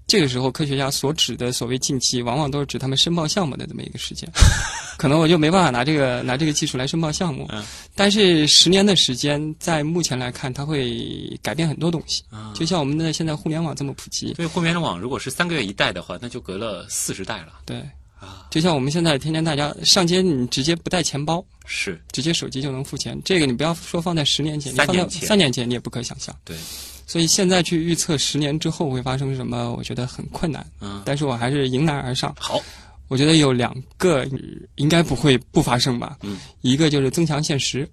[0.07, 4.29] 这个时候科学家所指的所谓近期，往往都是指他们申报项目的这么一个时间。
[4.97, 7.63] 可能我就没办法拿这个拿这个技术来申报项目，嗯
[7.95, 12.23] 但是十年的时间，在目前来看，它会改变很多东西。
[12.29, 17.77] 啊就像我们的现在互联网这么普及，对，互联网如果是三个月一代的话，那就隔了四十代了对，
[18.19, 18.47] 啊。
[18.49, 26.33] 就像我们现在天天大家上街，你直接不带钱包，是，直接手机就能付钱，这个你不要说放在十年前，你放在三年前三年前你也不可想象。
[26.45, 26.55] 对，
[27.05, 30.65] 所以现在去预测十年之后会发生什么，我觉得很困难。
[30.81, 32.35] 嗯，但是我还是迎难而上。
[32.39, 32.59] 好，
[33.07, 34.27] 我觉得有两个呃
[34.75, 36.17] 应该不会不发生吧。
[36.21, 37.87] 嗯，一个就是增强现实，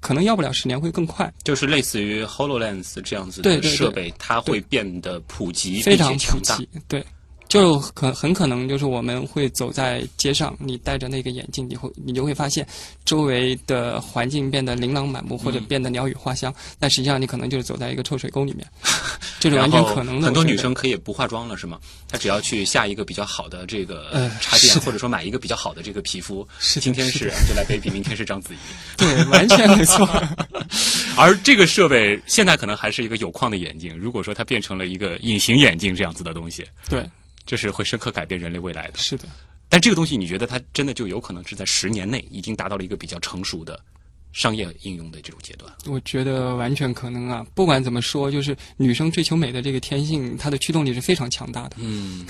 [0.00, 6.38] 可能要不了十年会更快，就是类似于 Hololens 这样子对对对的设备，它会变得普及非常普。
[6.40, 6.68] 及。
[6.86, 7.04] 对，
[7.48, 12.66] 就可很可能就是我们会走在街上，你戴着那个眼镜，你会你就会发现
[13.04, 18.66] 周围的环境变得琳琅满目，或者嗯变得鸟语花香， 但实际上你可能就是走在一个臭水沟里面，
[19.38, 20.26] 这是完全可能的。
[20.26, 21.78] 很多女生可以不化妆了，是吗？
[22.08, 26.46] 她只要去下一个比较好的这个呃插件，或者说买一个比较好的这个皮肤。
[26.58, 28.58] 是今天是是的 Angelababy，明天是章子怡。
[28.96, 30.08] 对，完全没错。
[31.16, 37.08] 而这个设备现在可能还是一个有框的眼镜，如果说它变成了一个隐形眼镜这样子的东西，对，
[37.46, 38.98] 这是会深刻改变人类未来的。
[38.98, 39.24] 是的。
[39.68, 43.80] 但这个东西，你觉得它真的就有可能是在十年内已经达到了一个比较成熟的
[44.32, 45.72] 商业应用的这种阶段？
[45.86, 47.44] 我觉得完全可能啊！
[47.54, 51.76] 不管怎么说，就是女生追求美的这个天性，它的驱动力是非常强大的。
[51.78, 52.24] 嗯，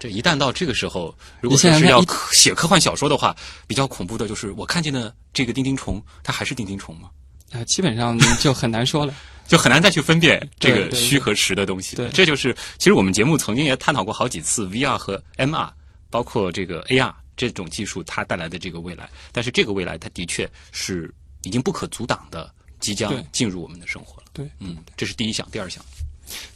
[0.00, 3.36] 这一旦到这个时候，如果你说是要写科幻小说的话，
[3.66, 7.08] 比较恐怖的就是我看见的这个丁丁虫，它还是丁丁虫吗？
[7.52, 9.14] 啊、基本上就很难说了。
[9.46, 11.96] 就很难再去分辨这个虚和实的东西。
[11.96, 15.70] 对这就是其实我们节目曾经也探讨过好几次 VR 和 MR，
[16.10, 19.08] 包括这个 AR 这种技术它带来的这个未来。
[19.32, 24.24] 但是这个未来它的确是已经不可阻挡的，即将进入我们的生活了。
[24.32, 25.84] 对，嗯，这是第一项，第二项，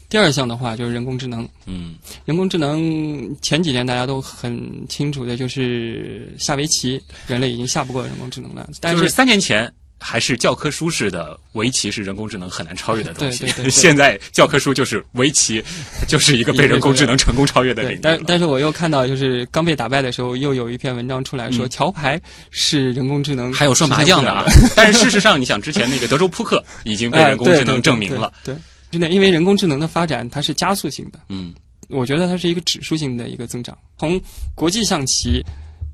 [0.09, 1.47] 第二项的话就是人工智能。
[1.67, 8.69] 嗯人工智能前几年大家都很清楚的，就是下围棋，人类已经下不过人工智能了。
[8.81, 9.73] 但就是三年前。
[10.01, 13.41] 还是教科书式的围棋是人工智能很难超越的东西。
[13.41, 15.63] 对对对 对现在教科书就是围棋，
[16.07, 24.45] 就是一个被人工智能成功超越的领域，但但是我又看到，就是刚被打败的时候，又有一篇文章出来说，嗯桥牌是人工智能还有说麻将的啊。
[24.77, 28.33] 但是事实上，你想之前那个德州扑克已经被哎人工智能证明了。
[28.45, 31.53] 对，对对对真的，因为人工智能的发展它是加速性的，嗯
[31.89, 33.77] 我觉得它是一个指数性的一个增长。
[33.99, 34.21] 从
[34.55, 35.43] 国际象棋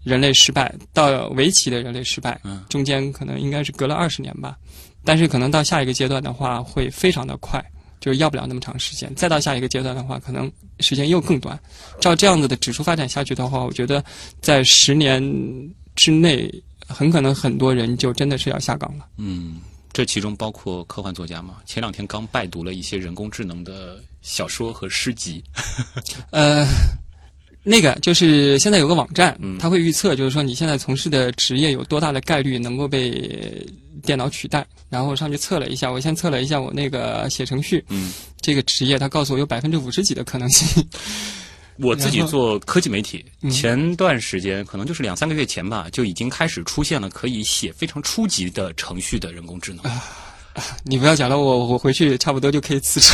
[0.04, 4.56] 人类失败到围棋的人类失败，嗯中间可能应该是隔了二十年吧。
[5.02, 7.62] 但是可能到下一个阶段的话，会非常的快，
[8.00, 9.14] 就是要不了那么长时间。
[9.14, 11.58] 再到下一个阶段的话，可能时间又更短。
[12.00, 14.02] 照这样子的指数发展下去的话，我觉得
[14.40, 15.22] 在十年
[15.94, 16.50] 之内，
[16.86, 19.06] 很可能很多人就真的是要下岗了。
[19.18, 19.56] 嗯，
[19.92, 21.58] 这其中包括科幻作家嘛？
[21.66, 25.44] 前两天刚拜读了一些人工智能的小说和诗集。
[26.30, 26.66] 呃，
[27.64, 33.66] 那个就是现在有个网站嗯，它会预测，就是说你现在从事的职业有多大的概率能够被
[34.03, 34.66] 电脑取代。
[34.90, 40.87] 然后我上去测了一下，我先测了一下我那个写程序嗯，这个职业，它告诉我有百分之五十几的可能性。
[41.79, 49.83] 我自己做科技媒体，嗯前段时间可能就是两三个月前吧，就已经开始出现了可以写非常初级的程序的人工智能。
[50.84, 53.12] 你不要讲了，我我回去差不多就可以辞职。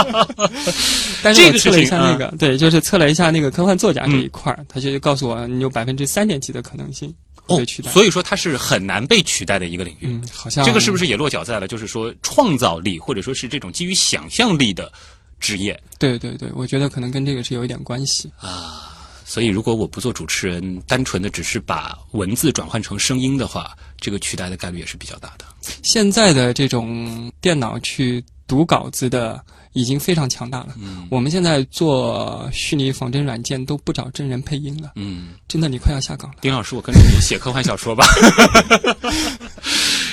[1.22, 7.12] 但是这个我测了一下那个，对，就是测了一下那个科幻作家这一块儿，他就告诉我你有百分之三点几的可能性
[7.46, 7.90] 哦被取代。
[7.90, 10.06] 所以说它是很难被取代的一个领域。
[10.06, 14.92] 嗯，好像这个是不是也落脚在了，就是说创造力或者说是这种基于想象力的
[15.38, 18.86] 职业对对对，我觉得可能跟这个是有一点关系啊。
[19.24, 25.44] 所以，如果我不做主持人，单纯的只是把文字转换成声音的话，这个取代的概率也是比较大的。
[25.82, 29.42] 现在的这种电脑去读稿子的
[29.72, 30.74] 已经非常强大了。
[30.80, 36.36] 嗯我们现在做虚拟仿真软件都不找真人配音了，嗯，真的你快要下岗了。
[36.40, 38.04] 丁老师，我跟着你写科幻小说吧。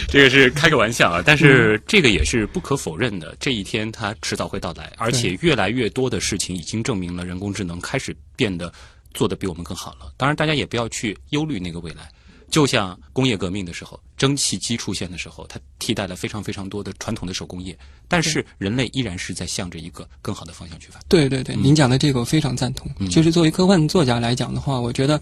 [0.10, 8.72] 这个是开个玩笑啊，但是这个也是不可否认的，这一天它迟早会到来，而且越来越多的事情已经证明了人工智能开始变得
[9.14, 10.14] 做的比我们更好了。
[10.16, 12.10] 当然，大家也不要去忧虑那个未来。
[12.50, 17.78] 就像工业革命的时候，蒸汽机出现的时候，它替代了非常非常多的传统的手工业，
[18.08, 21.04] 但是人类依然是在向着一个更好的方向去发展。
[21.10, 22.90] 对对对，您讲的这个我非常赞同。
[23.10, 25.22] 就是作为科幻作家来讲的话，我觉得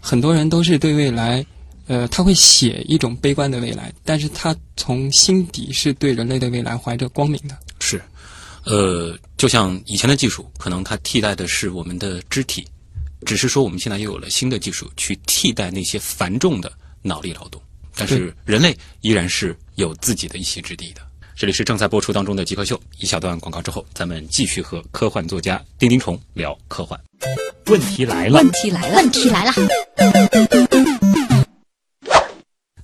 [0.00, 1.44] 很多人都是对未来，
[1.86, 7.56] 呃，他会写一种悲观的未来，但是他从心底是对人类的未来怀着光明的。
[7.78, 8.02] 是，
[8.64, 12.66] 呃，就像以前的技术，可能它替代的是我们的肢体，
[13.26, 17.60] 只是说我们现在又有了新的技术去替代那些繁重的脑力劳动，
[17.94, 21.00] 但是人类依然是有自己的一席之地的。
[21.36, 27.00] 这里是正在播出当中的《极客秀》，一小段广告之后，咱们继续和科幻作家丁丁虫聊科幻。
[27.66, 29.52] 问题来了，问题来了，问题来了，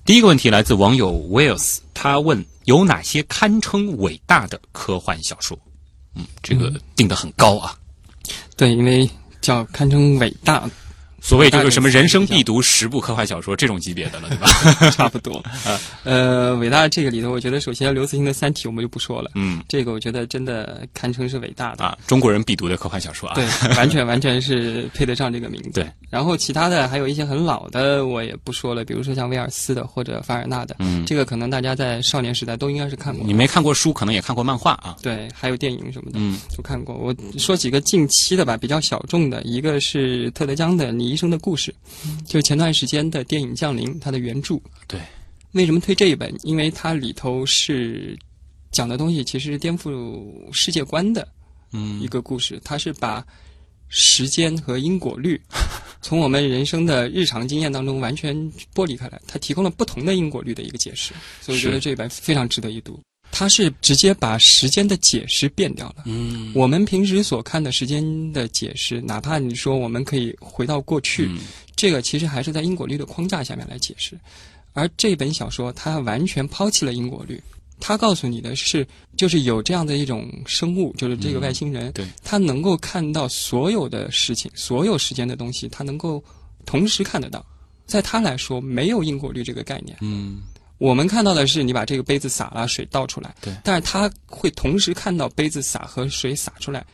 [0.05, 5.59] 第一个问题来自网友 Wells，他问有哪些堪称伟大的科幻小说？
[6.15, 7.77] 嗯，这个定得很高啊。
[8.55, 9.07] 对，因为
[9.47, 10.69] 叫堪称伟大，
[11.27, 14.47] 所谓就是什么人生必读十部科幻小说这种级别的了，对吧？
[14.91, 15.43] 差不多。
[16.05, 21.83] 呃，伟大这个里头，我觉得首先刘慈欣的《三体》我们就不说了，嗯这个我觉得真的堪称是伟大的。
[21.83, 23.35] 啊，中国人必读的科幻小说啊。
[23.35, 25.71] 对，完全完全是配得上这个名字。
[25.71, 33.33] 对，然后其他的还有一些很老的，我也不说了，比如说像威尔斯的或者凡尔纳的，嗯这个可能大家在少年时代都应该是看过你。
[33.33, 34.95] 没看过书，可能也看过漫画啊。
[35.01, 36.95] 对，还有电影什么的，嗯都看过。
[36.95, 41.73] 我说几个近期的吧，比较小众的，一个是特德·江的《你一生的故事》，
[42.25, 44.57] 就是前段时间的电影《降临》，它的原著。
[44.87, 45.01] 对，
[45.53, 46.33] 为什么推这一本？
[46.43, 48.17] 因为它里头是
[48.71, 51.27] 讲的东西，其实是颠覆世界观的
[51.73, 52.61] 嗯一个故事。
[52.63, 53.25] 它是把
[53.89, 55.41] 时间和因果律
[56.01, 58.35] 从我们人生的日常经验当中完全
[58.73, 61.13] 剥离开来，它提供了不同的因果律的一个解释。
[61.41, 62.99] 所以我觉得这一本非常值得一读。
[63.31, 66.03] 它是直接把时间的解释变掉了。
[66.05, 71.39] 嗯我们平时所看的时间的解释，哪怕你说我们可以回到过去，嗯
[71.75, 74.17] 这个其实还是在因果律的框架下面来解释。
[74.73, 77.41] 而这本小说，它完全抛弃了因果律，
[77.79, 86.23] 它告诉你的是，就是有这样的一种生物，就是这个外星人，对他能够看到所有的事情，所有时间的东西，他能够
[86.65, 87.45] 同时看得到。
[87.85, 89.97] 在他来说，没有因果律这个概念。
[90.01, 90.41] 嗯
[90.77, 93.33] 我们看到的是你把这个杯子洒了，水倒出来。
[93.41, 96.85] 对但是他会同时看到杯子洒和水洒出来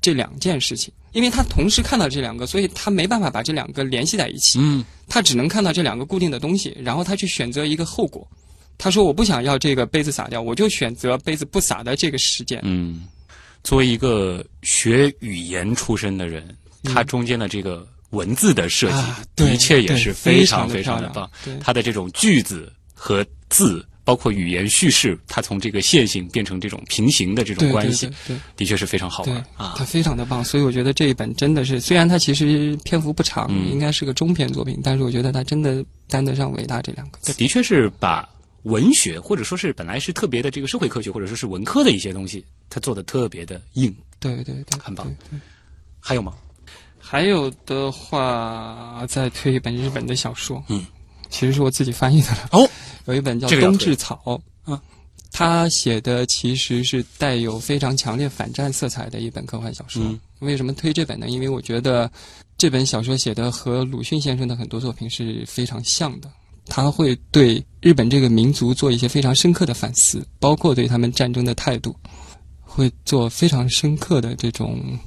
[0.00, 4.58] 这两件事情，因为他同时看到这两个，所以他没办法把这两个联系在一起。
[4.60, 8.26] 嗯他只能看到这两个固定的东西，然后他去选择一个后果。
[8.78, 12.58] 他说：“我不想要这个杯子洒掉，我就选择杯子不洒的这个事件。
[12.64, 13.06] 嗯，
[13.62, 18.96] 作为一个学语言出身的人，他中间的这个文字的设计，
[19.36, 21.30] 的确也是非常非常的棒。
[21.60, 22.72] 他的这种句子
[23.04, 29.84] 和字，包括语言叙事，它从这个线性变成这种平行的这种关系，对对的确是非常好对玩啊它。
[29.84, 37.34] 非常的棒，所以我觉得这一本真的是，虽然它其实篇幅不长，嗯应该是个中篇作品，但是我觉得它真的担得上伟大这两个字。
[37.34, 38.28] 的确是把
[38.62, 43.92] 文学或者说是本来是特别的这个社会科学或者说是文科的一些东西，它做的特别的硬。
[44.20, 45.12] 对对对，很棒
[45.98, 46.32] 还有吗？
[47.00, 50.86] 还有的话，再推一本日本的小说，嗯，
[51.32, 52.48] 其实是我自己翻译的了。
[52.52, 52.70] 哦，
[53.06, 54.20] 有一本叫《冬至草》，
[54.72, 54.80] 啊，
[55.32, 60.00] 他写的其实是带有非常强烈反战色彩的一本科幻小说。
[60.04, 61.28] 嗯为什么推这本呢？
[61.28, 62.10] 因为我觉得
[62.58, 66.28] 这本小说写的和鲁迅先生的很多作品是非常像的。
[66.66, 71.94] 他会对日本这个民族做一些非常深刻的反思，包括对他们战争的态度，
[72.60, 74.98] 会做非常深刻的这种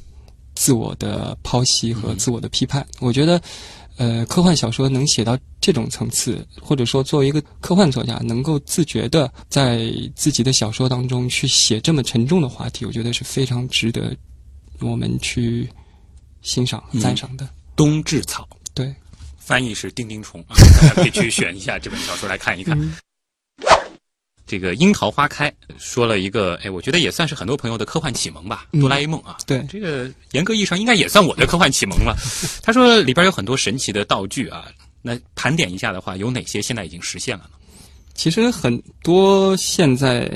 [0.53, 2.88] 自我的剖析和自我的批判。
[3.01, 3.41] 我觉得，
[3.97, 14.15] 呃，科幻小说能写到这种层次，或者说作为一个科幻作家，能够自觉的在自己的小说当中去写这么沉重的话题，我觉得是非常值得
[14.81, 15.69] 我们去
[16.41, 17.47] 欣赏和赞赏的。
[17.75, 18.93] 冬至草，对，
[19.37, 22.77] 翻译是丁丁虫，啊大家可以去选一下这本小说来看一看。
[24.47, 29.37] 这个樱桃花开说了一个，哎，我觉得也算是很多朋友的科幻启蒙吧，嗯哆啦 A 梦啊。
[29.47, 32.15] 对这个严格意义上应该也算我的科幻启蒙了。
[32.61, 34.65] 他说里边有很多神奇的道具啊，
[35.01, 37.51] 那盘点一下的话，有哪些现在已经实现了呢？
[38.13, 40.31] 其实很多现在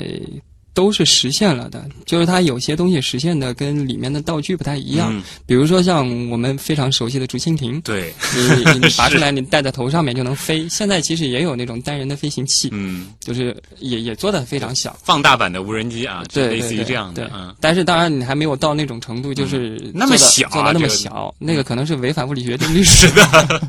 [0.72, 5.08] 都是实现了的，就是它有些东西实现的跟里面的道具不太一样。
[5.12, 5.22] 嗯。
[5.46, 8.42] 比如说像我们非常熟悉的竹蜻蜓，对，你
[8.72, 10.68] 你你 拔出来，你戴在头上面就能飞。
[10.68, 14.96] 现在其实也有那种单人的飞行器，嗯，就是也也做的非常小。
[15.02, 20.94] 放大版的无人机啊，类似于对对这样的，嗯，但是当然你还没有到那种程度，就是那么小啊做的那么这个。
[20.94, 22.82] 小，那个可能是违反物理学定律。
[22.84, 23.60] 是的，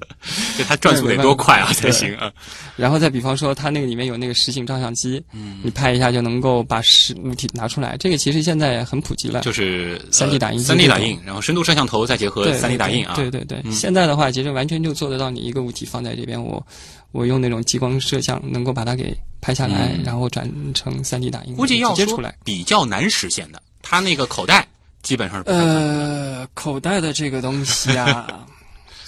[0.57, 2.13] 就它转速得多快啊才行。
[2.15, 2.31] 啊？
[2.75, 5.59] 然后再比方说，它那个里面有那个实景照相机，嗯。
[5.63, 7.95] 你拍一下就能够把实物体拿出来。
[7.97, 16.63] 这个其实现在很普及了，就是三 D 打印机三 D 打印，然后深度摄像头再结合对三 D 打印啊，对对对，嗯现在的话，其实完全就做得到，你一个物体放在这边，我
[17.11, 22.35] 我用那种激光摄像能够把它给拍下来，嗯然后转成三 D 打印，估计要接出来。
[22.43, 24.67] 比较难实现的，它那个口袋
[25.01, 28.45] 基本上呃，口袋的这个东西啊，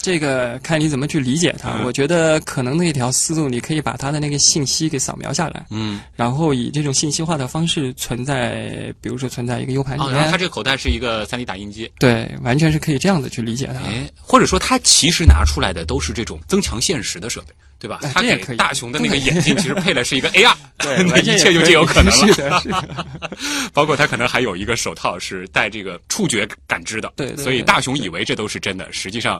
[0.04, 1.72] 这个看你怎么去理解它。
[1.80, 1.86] 嗯。
[1.86, 13.80] 我觉得可能那一条思路，你可以把它的那个信息给扫描下来，嗯，然后以这种信息化的方式存在，比如说存在一个 U 盘里哦，然后它，这个口袋是一个三 D 打印机，对，完全是可以这样子去理解它。
[13.88, 18.00] 哎，或者说它其实拿出来的都是这种增强现实的设备，对吧？
[18.02, 22.96] 它哎这也可以给大雄的那个眼镜其实配的是一个 AR， 对，那一切就也皆有可能了。
[23.74, 29.38] 包括他可能还有一个手套是带这个触觉感知的，对所以大雄以为这都是真的，实际上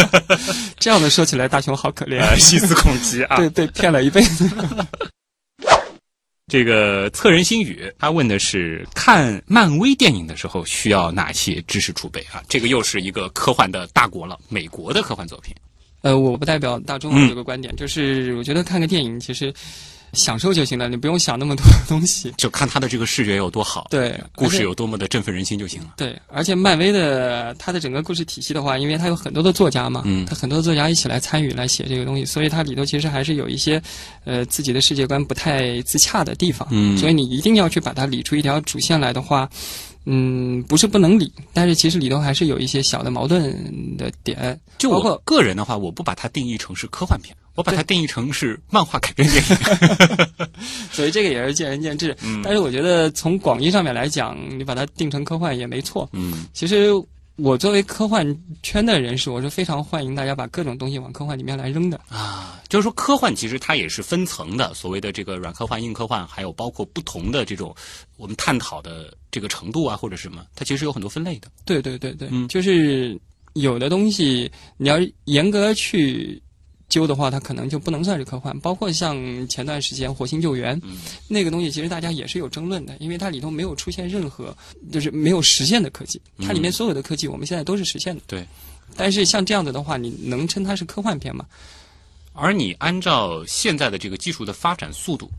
[0.80, 3.36] 这样的说起来，大雄好可怜，呃细思恐极啊。
[3.36, 4.48] 对，对骗了一辈子。
[6.50, 12.42] 这个测人心语，他问的是看漫威电影的时候需要哪些知识储备啊？
[12.48, 15.54] 这个又是一个科幻的大国了，美国的科幻作品。
[16.02, 19.52] 呃，我不代表大众嗯这个观点，就是我觉得看个电影其实
[20.14, 22.32] 享受就行了，你不用想那么多东西。
[22.38, 25.94] 就看他的这个视觉有多好，对，故事有多么的振奋人心就行了。
[25.96, 33.82] 对，而且漫威的它的整个故事体系的话，因为它有很多的作家嘛，嗯它很多作家一起来参与来写这个东西，所以它里头其实还是有一些
[34.24, 36.66] 呃自己的世界观不太自洽的地方。
[36.70, 39.46] 嗯所以你一定要去把它理出一条主线来的话，
[40.04, 44.58] 嗯，不是不能理，但是其实里头还是有一些小的矛盾的点。
[44.78, 49.56] 就我包括个人的话，我不把它定义成是科幻片，我把它定义成是漫画改编电影。
[50.92, 52.16] 所以这个也是见仁见智。
[52.22, 56.08] 嗯但是我觉得从广义上面来讲，你把它定成科幻也没错。
[56.12, 56.90] 嗯其实
[57.36, 62.00] 我作为科幻圈的人士，我是非常欢迎大家把各种东西往科幻里面来扔的。
[62.08, 67.72] 啊，就是说科幻其实它也是分层的，所谓的这个软科幻、硬科幻，还有包括不同的这种
[68.18, 71.48] 我们探讨的这个程度啊，或者什么，它其实有很多分类的。
[71.64, 73.18] 对对对对，嗯就是
[73.54, 76.42] 有的东西你要严格去。
[76.90, 78.58] 揪的话，它可能就不能算是科幻。
[78.60, 79.14] 包括像
[79.46, 80.96] 前段时间《火星救援》嗯
[81.28, 84.56] 那个东西，其实大家也是有争论的，因为它里头没有出现任何
[84.90, 88.22] 就是没有实现的科技，它里面所有的科技我们现在都是实现的。
[88.26, 88.42] 对。
[88.96, 91.44] 但是像这样子的话，你能称它是科幻片吗？
[92.32, 95.30] 而你按照现在的这个技术的发展速度，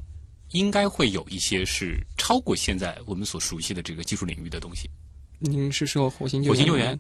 [0.52, 4.89] 应该会有一些是超过现在我们所熟悉的这个技术领域的东西。
[5.39, 7.00] 您是说火星救火星救援？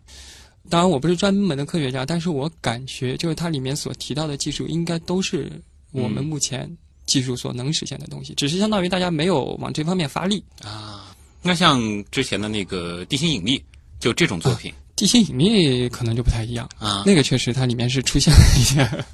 [0.69, 5.51] 当然，我不是专门的科学家，但是我感觉就是它里面所提到的技术，应该都是
[5.91, 6.69] 我们目前
[7.05, 10.43] 技术所能实现的东西，只是相当于大家没有往这方面发力。
[10.61, 11.81] 啊，那像
[12.11, 13.63] 之前的那个地心引力，
[13.99, 19.05] 就这种作品地心引力可能就不太一样，啊，那个确实它里面是出现了一些，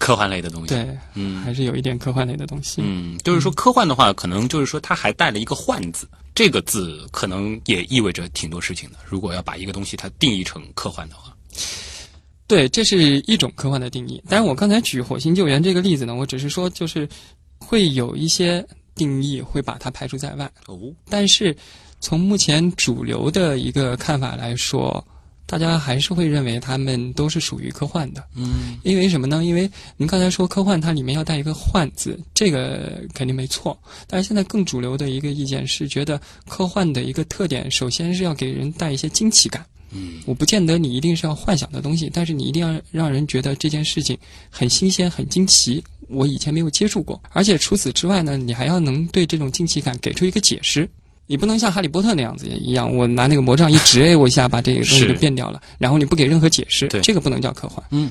[0.00, 2.80] 科幻类的东西。，对，嗯还是有一点科幻类的东西。
[2.82, 8.96] 嗯，就是说科幻的话，可能就是说它还带了一个“幻”字，这个字可能也意味着挺多事情的。
[9.04, 11.36] 如果要把一个东西它定义成科幻的话，
[12.48, 14.20] 对，这是一种科幻的定义。
[14.28, 17.08] 但是我刚才举火星救援这个例子呢，我只是说就是
[17.58, 20.50] 会有一些定义会把它排除在外。
[20.66, 20.78] 哦，
[21.08, 21.54] 但是
[22.00, 25.06] 从目前主流的一个看法来说，
[25.50, 28.24] 大家还是会认为他们都是属于科幻的。
[28.36, 29.44] 嗯因为什么呢？
[29.44, 33.76] 因为您刚才说科幻，它里面要带一个“幻”字，这个肯定没错。
[34.06, 39.66] 但是现在更主流的一个意见是，觉得科幻的一个特点，首先是要给人带一些惊奇感。
[39.92, 44.16] 嗯我不见得你一定是要幻想的东西，但是你一定要让人觉得这件事情
[44.48, 47.20] 很新鲜、很惊奇，我以前没有接触过。
[47.30, 50.88] 而且除此之外呢，你还要能对这种惊奇感给出一个解释。
[51.30, 57.80] 你不能像哈利波特那样子一样，我拿那个魔杖一指，哎，我一下把这个东西是就变掉了，然后你不给任何解释对，这个不能叫科幻。
[57.92, 58.10] 嗯。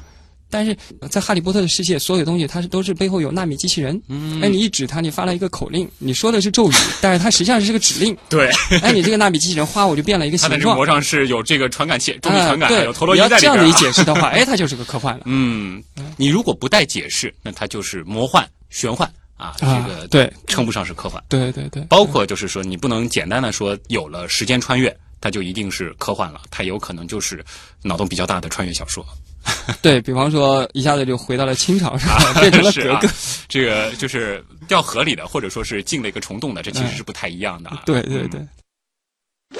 [0.49, 0.76] 但是
[1.11, 4.01] 在哈利波特的世界，所有东西它是都是背后有纳米机器人。
[4.07, 8.17] 嗯，哎，你一指它，你发了一个口令，你说的是咒语，但是它实际上是个指令。
[8.30, 8.49] 对，
[8.82, 10.59] 哎，你这个纳米机器人哗，我就变了一个 形状。
[10.61, 13.72] 它的魔杖是有这个传感器、重力啊，传感，有陀螺仪你要这样的一。
[13.80, 15.24] 解释的话，哎，它就是个科幻了。
[15.26, 15.84] 嗯，
[16.15, 19.07] 你如果不带解释，那它就是魔幻、玄幻
[19.39, 21.23] 啊，这啊个对称不上是科幻。
[21.29, 27.43] 对对对，包括就是说，你不能简单的说有了时间穿越，它就一定是科幻了，它有可能就是
[27.81, 29.03] 脑洞比较大的穿越小说。
[29.81, 32.09] 对比方说，一下子就回到了清朝上，
[32.41, 33.07] 变成了格格。
[33.47, 37.81] 这个就是掉河里的，或者说是进了一个虫洞的，这其实是不太一样的啊。
[37.85, 39.57] 对对嗯对，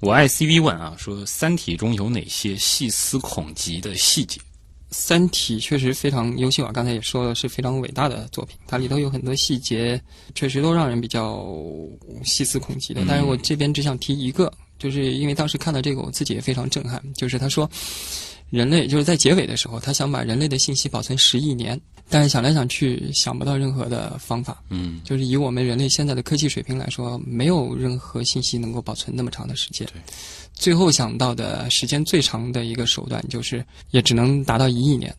[0.00, 4.38] 我爱 CV 问啊，说《三体》中有哪些细思恐极的细节？
[4.96, 10.00] 《三体》确实非常优秀啊，刚才也说了是非常伟大的作品，它里头有很多细节，
[10.34, 11.44] 确实都让人比较
[12.24, 13.02] 细思恐极的。
[13.06, 17.68] 但是我这边只想提一个，就是因为当时看到这个，我自己也非常震撼，就是他说，
[18.54, 21.78] 人类就是在结尾的时候，他想把人类的信息保存十亿年，
[22.08, 29.84] 但是想来想去想不到任何的方法，嗯，就是以我们人类现在的科技水平来说，没有任何信息能够保存那么长的时间。
[29.88, 30.00] 对。
[30.52, 35.12] 最后想到的时间最长的一个手段，就是也只能达到一亿年，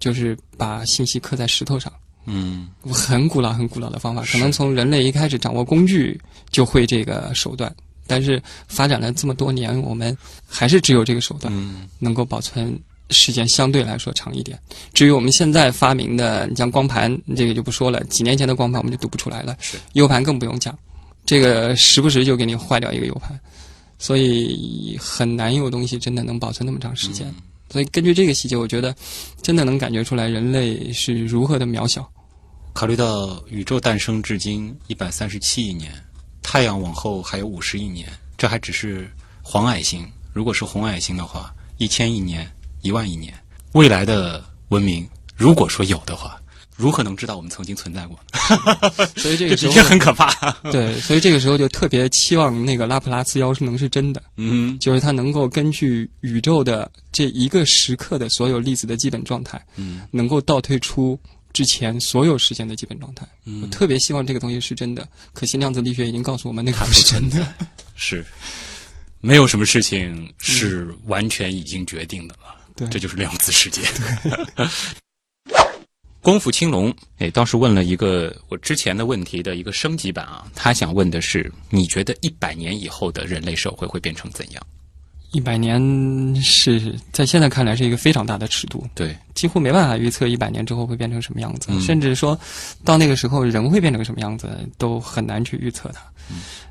[0.00, 1.92] 就是把信息刻在石头上。
[2.24, 6.18] 嗯，很古老、很古老的方法，可能从人类一开始掌握工具
[6.50, 7.74] 就会这个手段，
[8.08, 10.16] 但是发展了这么多年，我们
[10.48, 12.76] 还是只有这个手段嗯，能够保存
[13.10, 14.58] 时间相对来说长一点。
[14.92, 20.76] 至于我们现在发明的，你像光盘，这个就不说了，几年前的光盘我们就读不出来了是，U 盘更不用讲，
[21.24, 23.38] 这个时不时就给你坏掉一个 U 盘，
[23.98, 27.32] 所以很难有东西真的能保存那么长时间。
[27.70, 28.96] 所以根据这个细节，我觉得
[29.42, 32.10] 真的能感觉出来人类是如何的渺小。
[32.72, 35.92] 考虑到宇宙诞生至今一百三十七亿年，
[36.50, 39.06] 太阳往后还有五十亿年，这还只是
[39.42, 40.02] 黄矮星。
[40.32, 43.34] 如果是红矮星的话，一千亿年、一万亿年，
[43.72, 46.40] 未来的文明，如果说有的话，
[46.74, 48.18] 如何能知道我们曾经存在过？
[49.14, 50.50] 所以这 这个时候很可怕。
[50.72, 61.20] 对，所以这个时候就特别期望那个拉普拉斯妖是能是真的，嗯就是它能够根据宇宙的这一个时刻的所有粒子的基本状态，嗯能够倒推出
[61.58, 63.26] 之前所有时间的基本状态。
[63.44, 67.54] 我嗯，特别希望这个东西是真的，可惜量子力学已经告诉我们那个不是真的。
[67.96, 68.24] 是，
[69.20, 72.54] 没有什么事情是完全已经决定的了。
[72.76, 73.82] 对这就是量子世界。
[76.22, 84.64] 功夫 青龙，哎，倒是问了一个我之前的问题的一个升级版啊，他想问的是，你觉得一百年以后的人类社会会变成怎样？
[85.32, 85.80] 一百年
[86.42, 92.38] 是在现在看来是一个非常大的尺度，对，几乎没办法预测一百年之后会变成什么样子，嗯甚至说
[92.84, 94.48] 到那个时候人会变成什么样子，
[94.78, 96.00] 都很难去预测它。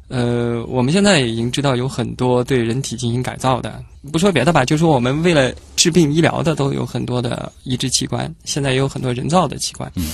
[0.08, 9.92] 呃，我们现在已经知道有很多对人体进行改造的，不说别的吧，就说我们为了治病医疗的都有很多的移植器官，现在也有很多人造的器官。
[9.96, 10.06] 嗯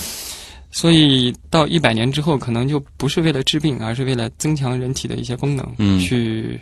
[0.76, 6.60] 所以到一百年之后，可能就不是为了治病，而是为了增强人体的一些功能，嗯去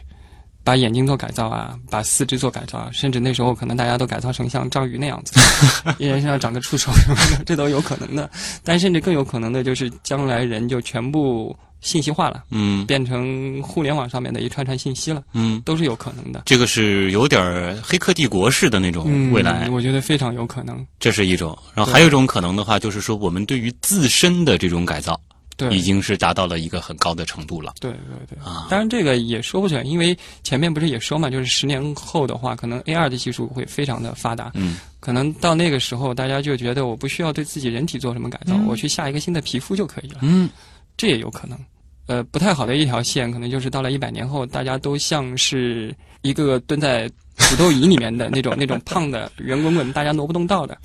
[0.65, 5.41] 把眼睛做改造啊，把四肢做改造啊，甚至那时候可能大家都改造成像章鱼那样子，
[5.99, 8.31] 一人身上长个触手什么的，这都有可能的。
[8.65, 16.43] 但甚至更有可能的就是将来人就全部信息化了，嗯变成互联网上面的一串串信息了，嗯，都是有可能的。
[16.47, 20.87] 这个是有点儿黑客帝国式的那种嗯，未来，我觉得非常有可能。
[21.01, 21.59] 这是一种。
[21.75, 25.21] 然后还有一种可能的话，就是说我们对于自身的这种改造，
[25.69, 27.75] 对，已经是达到了一个很高的程度了。
[27.81, 28.67] 对对对，啊。
[28.71, 34.77] 当然这个也说不准，因为前面不是也说嘛，就是十年后的话，可能 AR 的技术会非常的发达，嗯。
[35.01, 38.67] 可能到那个时候，大家就觉得我不需要对自己人体做什么改造，嗯。
[38.67, 40.49] 我去下一个新的皮肤就可以了，嗯。
[40.97, 41.59] 这也有可能。
[42.07, 47.09] 呃，不太好的一条线，可能就是到了一百年后，大家都像是一个个蹲在
[47.39, 50.77] 土豆仪里面的那种那种胖的圆滚滚，大家挪不动道的，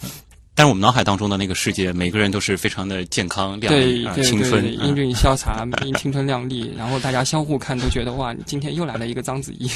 [0.58, 5.64] 但是我们脑海当中的那个世界，每个人都是非常的健康、靓丽、啊、青春英俊潇洒，
[6.01, 9.70] 青春靓丽，然后大家相互看都觉得哇，你今天又来了一个章子怡。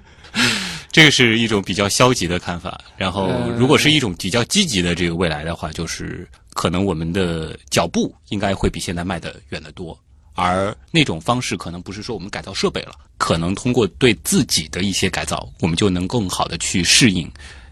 [0.92, 2.78] 这个是一种比较消极的看法。
[2.98, 9.98] 然后，呃如果是一种比较积极的这个未来的话，就是可能我们的脚步应该会比现在迈得远得多。
[10.34, 17.26] 而那种方式可能不是说我们改造设备了，可能通过对自己的一些改造，我们就能更好的去适应，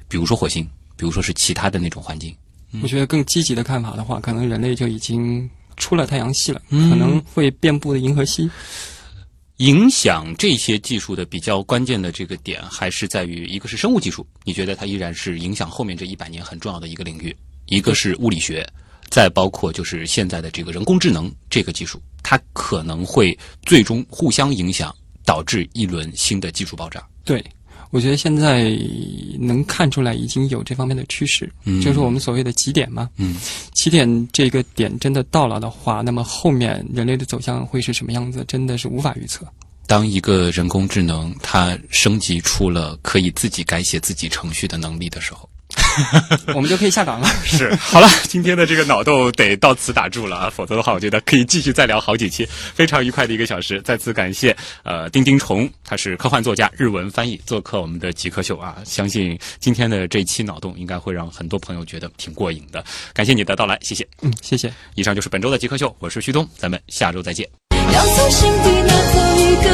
[0.09, 0.67] 比如说火星，
[1.03, 2.33] 比如说是其他的那种环境。
[2.81, 8.49] 我觉得更积极的看法的话，可能人类就已经出了太阳系了，嗯可能会遍布的银河系。
[9.57, 17.33] 影响这些技术的比较关键的这个点，还是在于一个是生物技术，你觉得它依然是影响后面这一百年很重要的一个领域；
[17.67, 18.65] 一个是物理学，
[19.11, 23.37] 再包括就是现在的这个人工智能这个技术，它可能会
[23.67, 24.95] 最终互相影响，
[25.25, 27.05] 导致一轮新的技术爆炸。
[27.25, 27.45] 对，
[27.93, 28.77] 我觉得现在
[29.39, 33.09] 能看出来已经有这方面的趋势，嗯就是我们所谓的起点嘛。
[33.19, 33.37] 嗯，
[33.75, 39.47] 起点这个点真的到了的话，那么后面人类的走向会是什么样子，真的是无法预测。
[39.87, 45.47] 当一个人工智能它升级出了可以自己改写自己程序的能力的时候，
[46.55, 47.29] 我们就可以下岗了。
[47.45, 52.47] 是，好了，今天的这个脑洞得到此打住了啊，否则的话，我觉得可以继续再聊好几期。
[52.75, 58.77] 非常愉快的一个小时，再次感谢呃丁丁虫，他是科幻作家、日文翻译，做客我们的极客秀啊。
[58.85, 62.85] 相信今天的这一期脑洞应该会让很多朋友觉得挺过瘾的。
[63.13, 64.07] 感谢你的到来，谢谢。
[64.23, 64.73] 嗯，谢谢。
[64.95, 67.49] 以上就是本周的极客秀，我是旭东，咱们下周再见。
[67.93, 69.71] 要从心底拿走一个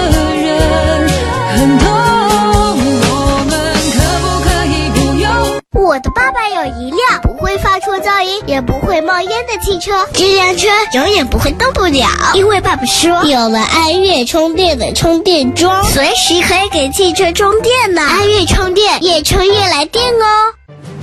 [1.07, 1.09] 人，
[1.57, 3.08] 很痛？
[5.79, 18.03] 我的爸爸有一辆不会发出噪音，也不会冒烟的汽车，这辆车永远不会动不了，因为爸爸说有了安悦充电的充电桩，随时可以给汽车充电呢。
[18.03, 20.26] 安悦充电，越充越来电哦。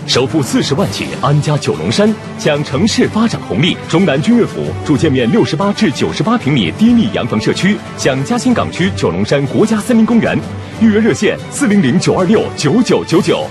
[0.07, 3.78] 首付四十万起，安家九龙山享城市发展红利。
[3.88, 10.38] 中南君悦府住建面六十八至九十八平米低密洋房社区，享嘉兴港区九龙山国家森林公园。
[10.82, 13.47] 预约热线：四零零九二六九九九九。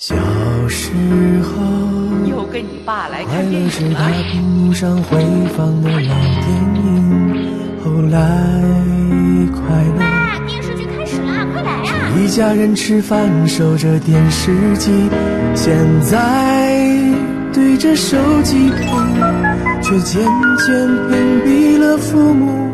[0.00, 0.16] 小
[0.66, 0.92] 时
[1.42, 4.22] 候，又跟你爸来快看电乐是大影了。
[4.32, 5.22] 屏幕上回
[5.54, 7.36] 放的老电影。
[7.84, 8.18] 后来，
[9.52, 9.98] 快乐。
[9.98, 12.10] 爸，电视剧开始了，快来呀！
[12.16, 14.90] 一家人吃饭守着电视机，
[15.54, 16.82] 现在
[17.52, 18.88] 对着手机屏，
[19.82, 20.24] 却渐
[20.64, 22.70] 渐屏蔽了父母，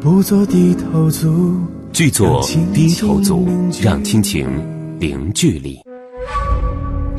[0.00, 1.60] 不做低头族。
[1.92, 3.46] 剧作《低头族
[3.82, 4.48] 让亲情
[4.98, 5.78] 零距离。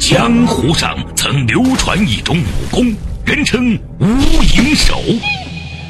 [0.05, 2.93] 江湖上曾流传一种武功，
[3.25, 4.05] 人称无
[4.43, 4.99] 影手。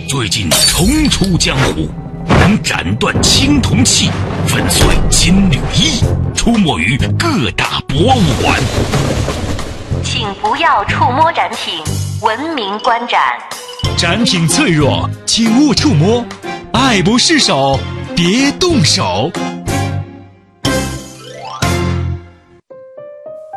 [0.07, 1.89] 最近重出江湖，
[2.28, 4.11] 能斩断青铜器，
[4.47, 6.03] 粉碎金缕衣，
[6.36, 8.61] 出没于各大博物馆。
[10.03, 11.84] 请不要触摸展品，
[12.22, 13.20] 文明观展。
[13.97, 16.24] 展品脆弱，请勿触摸，
[16.72, 17.80] 爱不释手，
[18.16, 19.32] 别动手。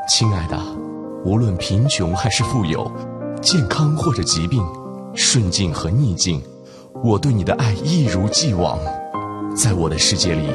[0.09, 0.57] 亲爱的，
[1.25, 2.89] 无论贫穷还是富有，
[3.43, 4.65] 健康或者疾病，
[5.17, 6.41] 顺境和逆境，
[7.03, 8.79] 我对你的爱一如既往。
[9.57, 10.49] 在我的世界里，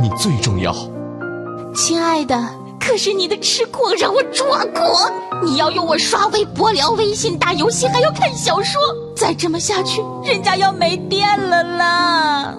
[0.00, 0.72] 你最重要。
[1.74, 5.12] 亲爱的，可是你的痴狂让我抓狂！
[5.44, 8.80] 你要用我刷微博、聊微信、打游戏，还要看小说，
[9.16, 12.56] 再这么下去，人家要没电了啦！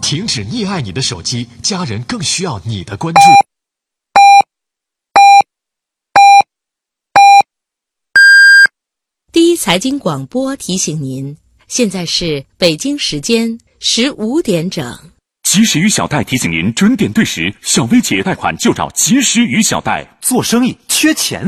[0.00, 3.20] 停止溺爱你的手机，家人更需要你的关注。
[9.30, 11.36] 第一财经广播提醒您，
[11.66, 14.96] 现在是北京时间十五点整。
[15.42, 20.16] 及时雨小贷提醒您准点对时，小微企业贷款就找及时雨小贷。
[20.20, 21.44] 做生意缺钱。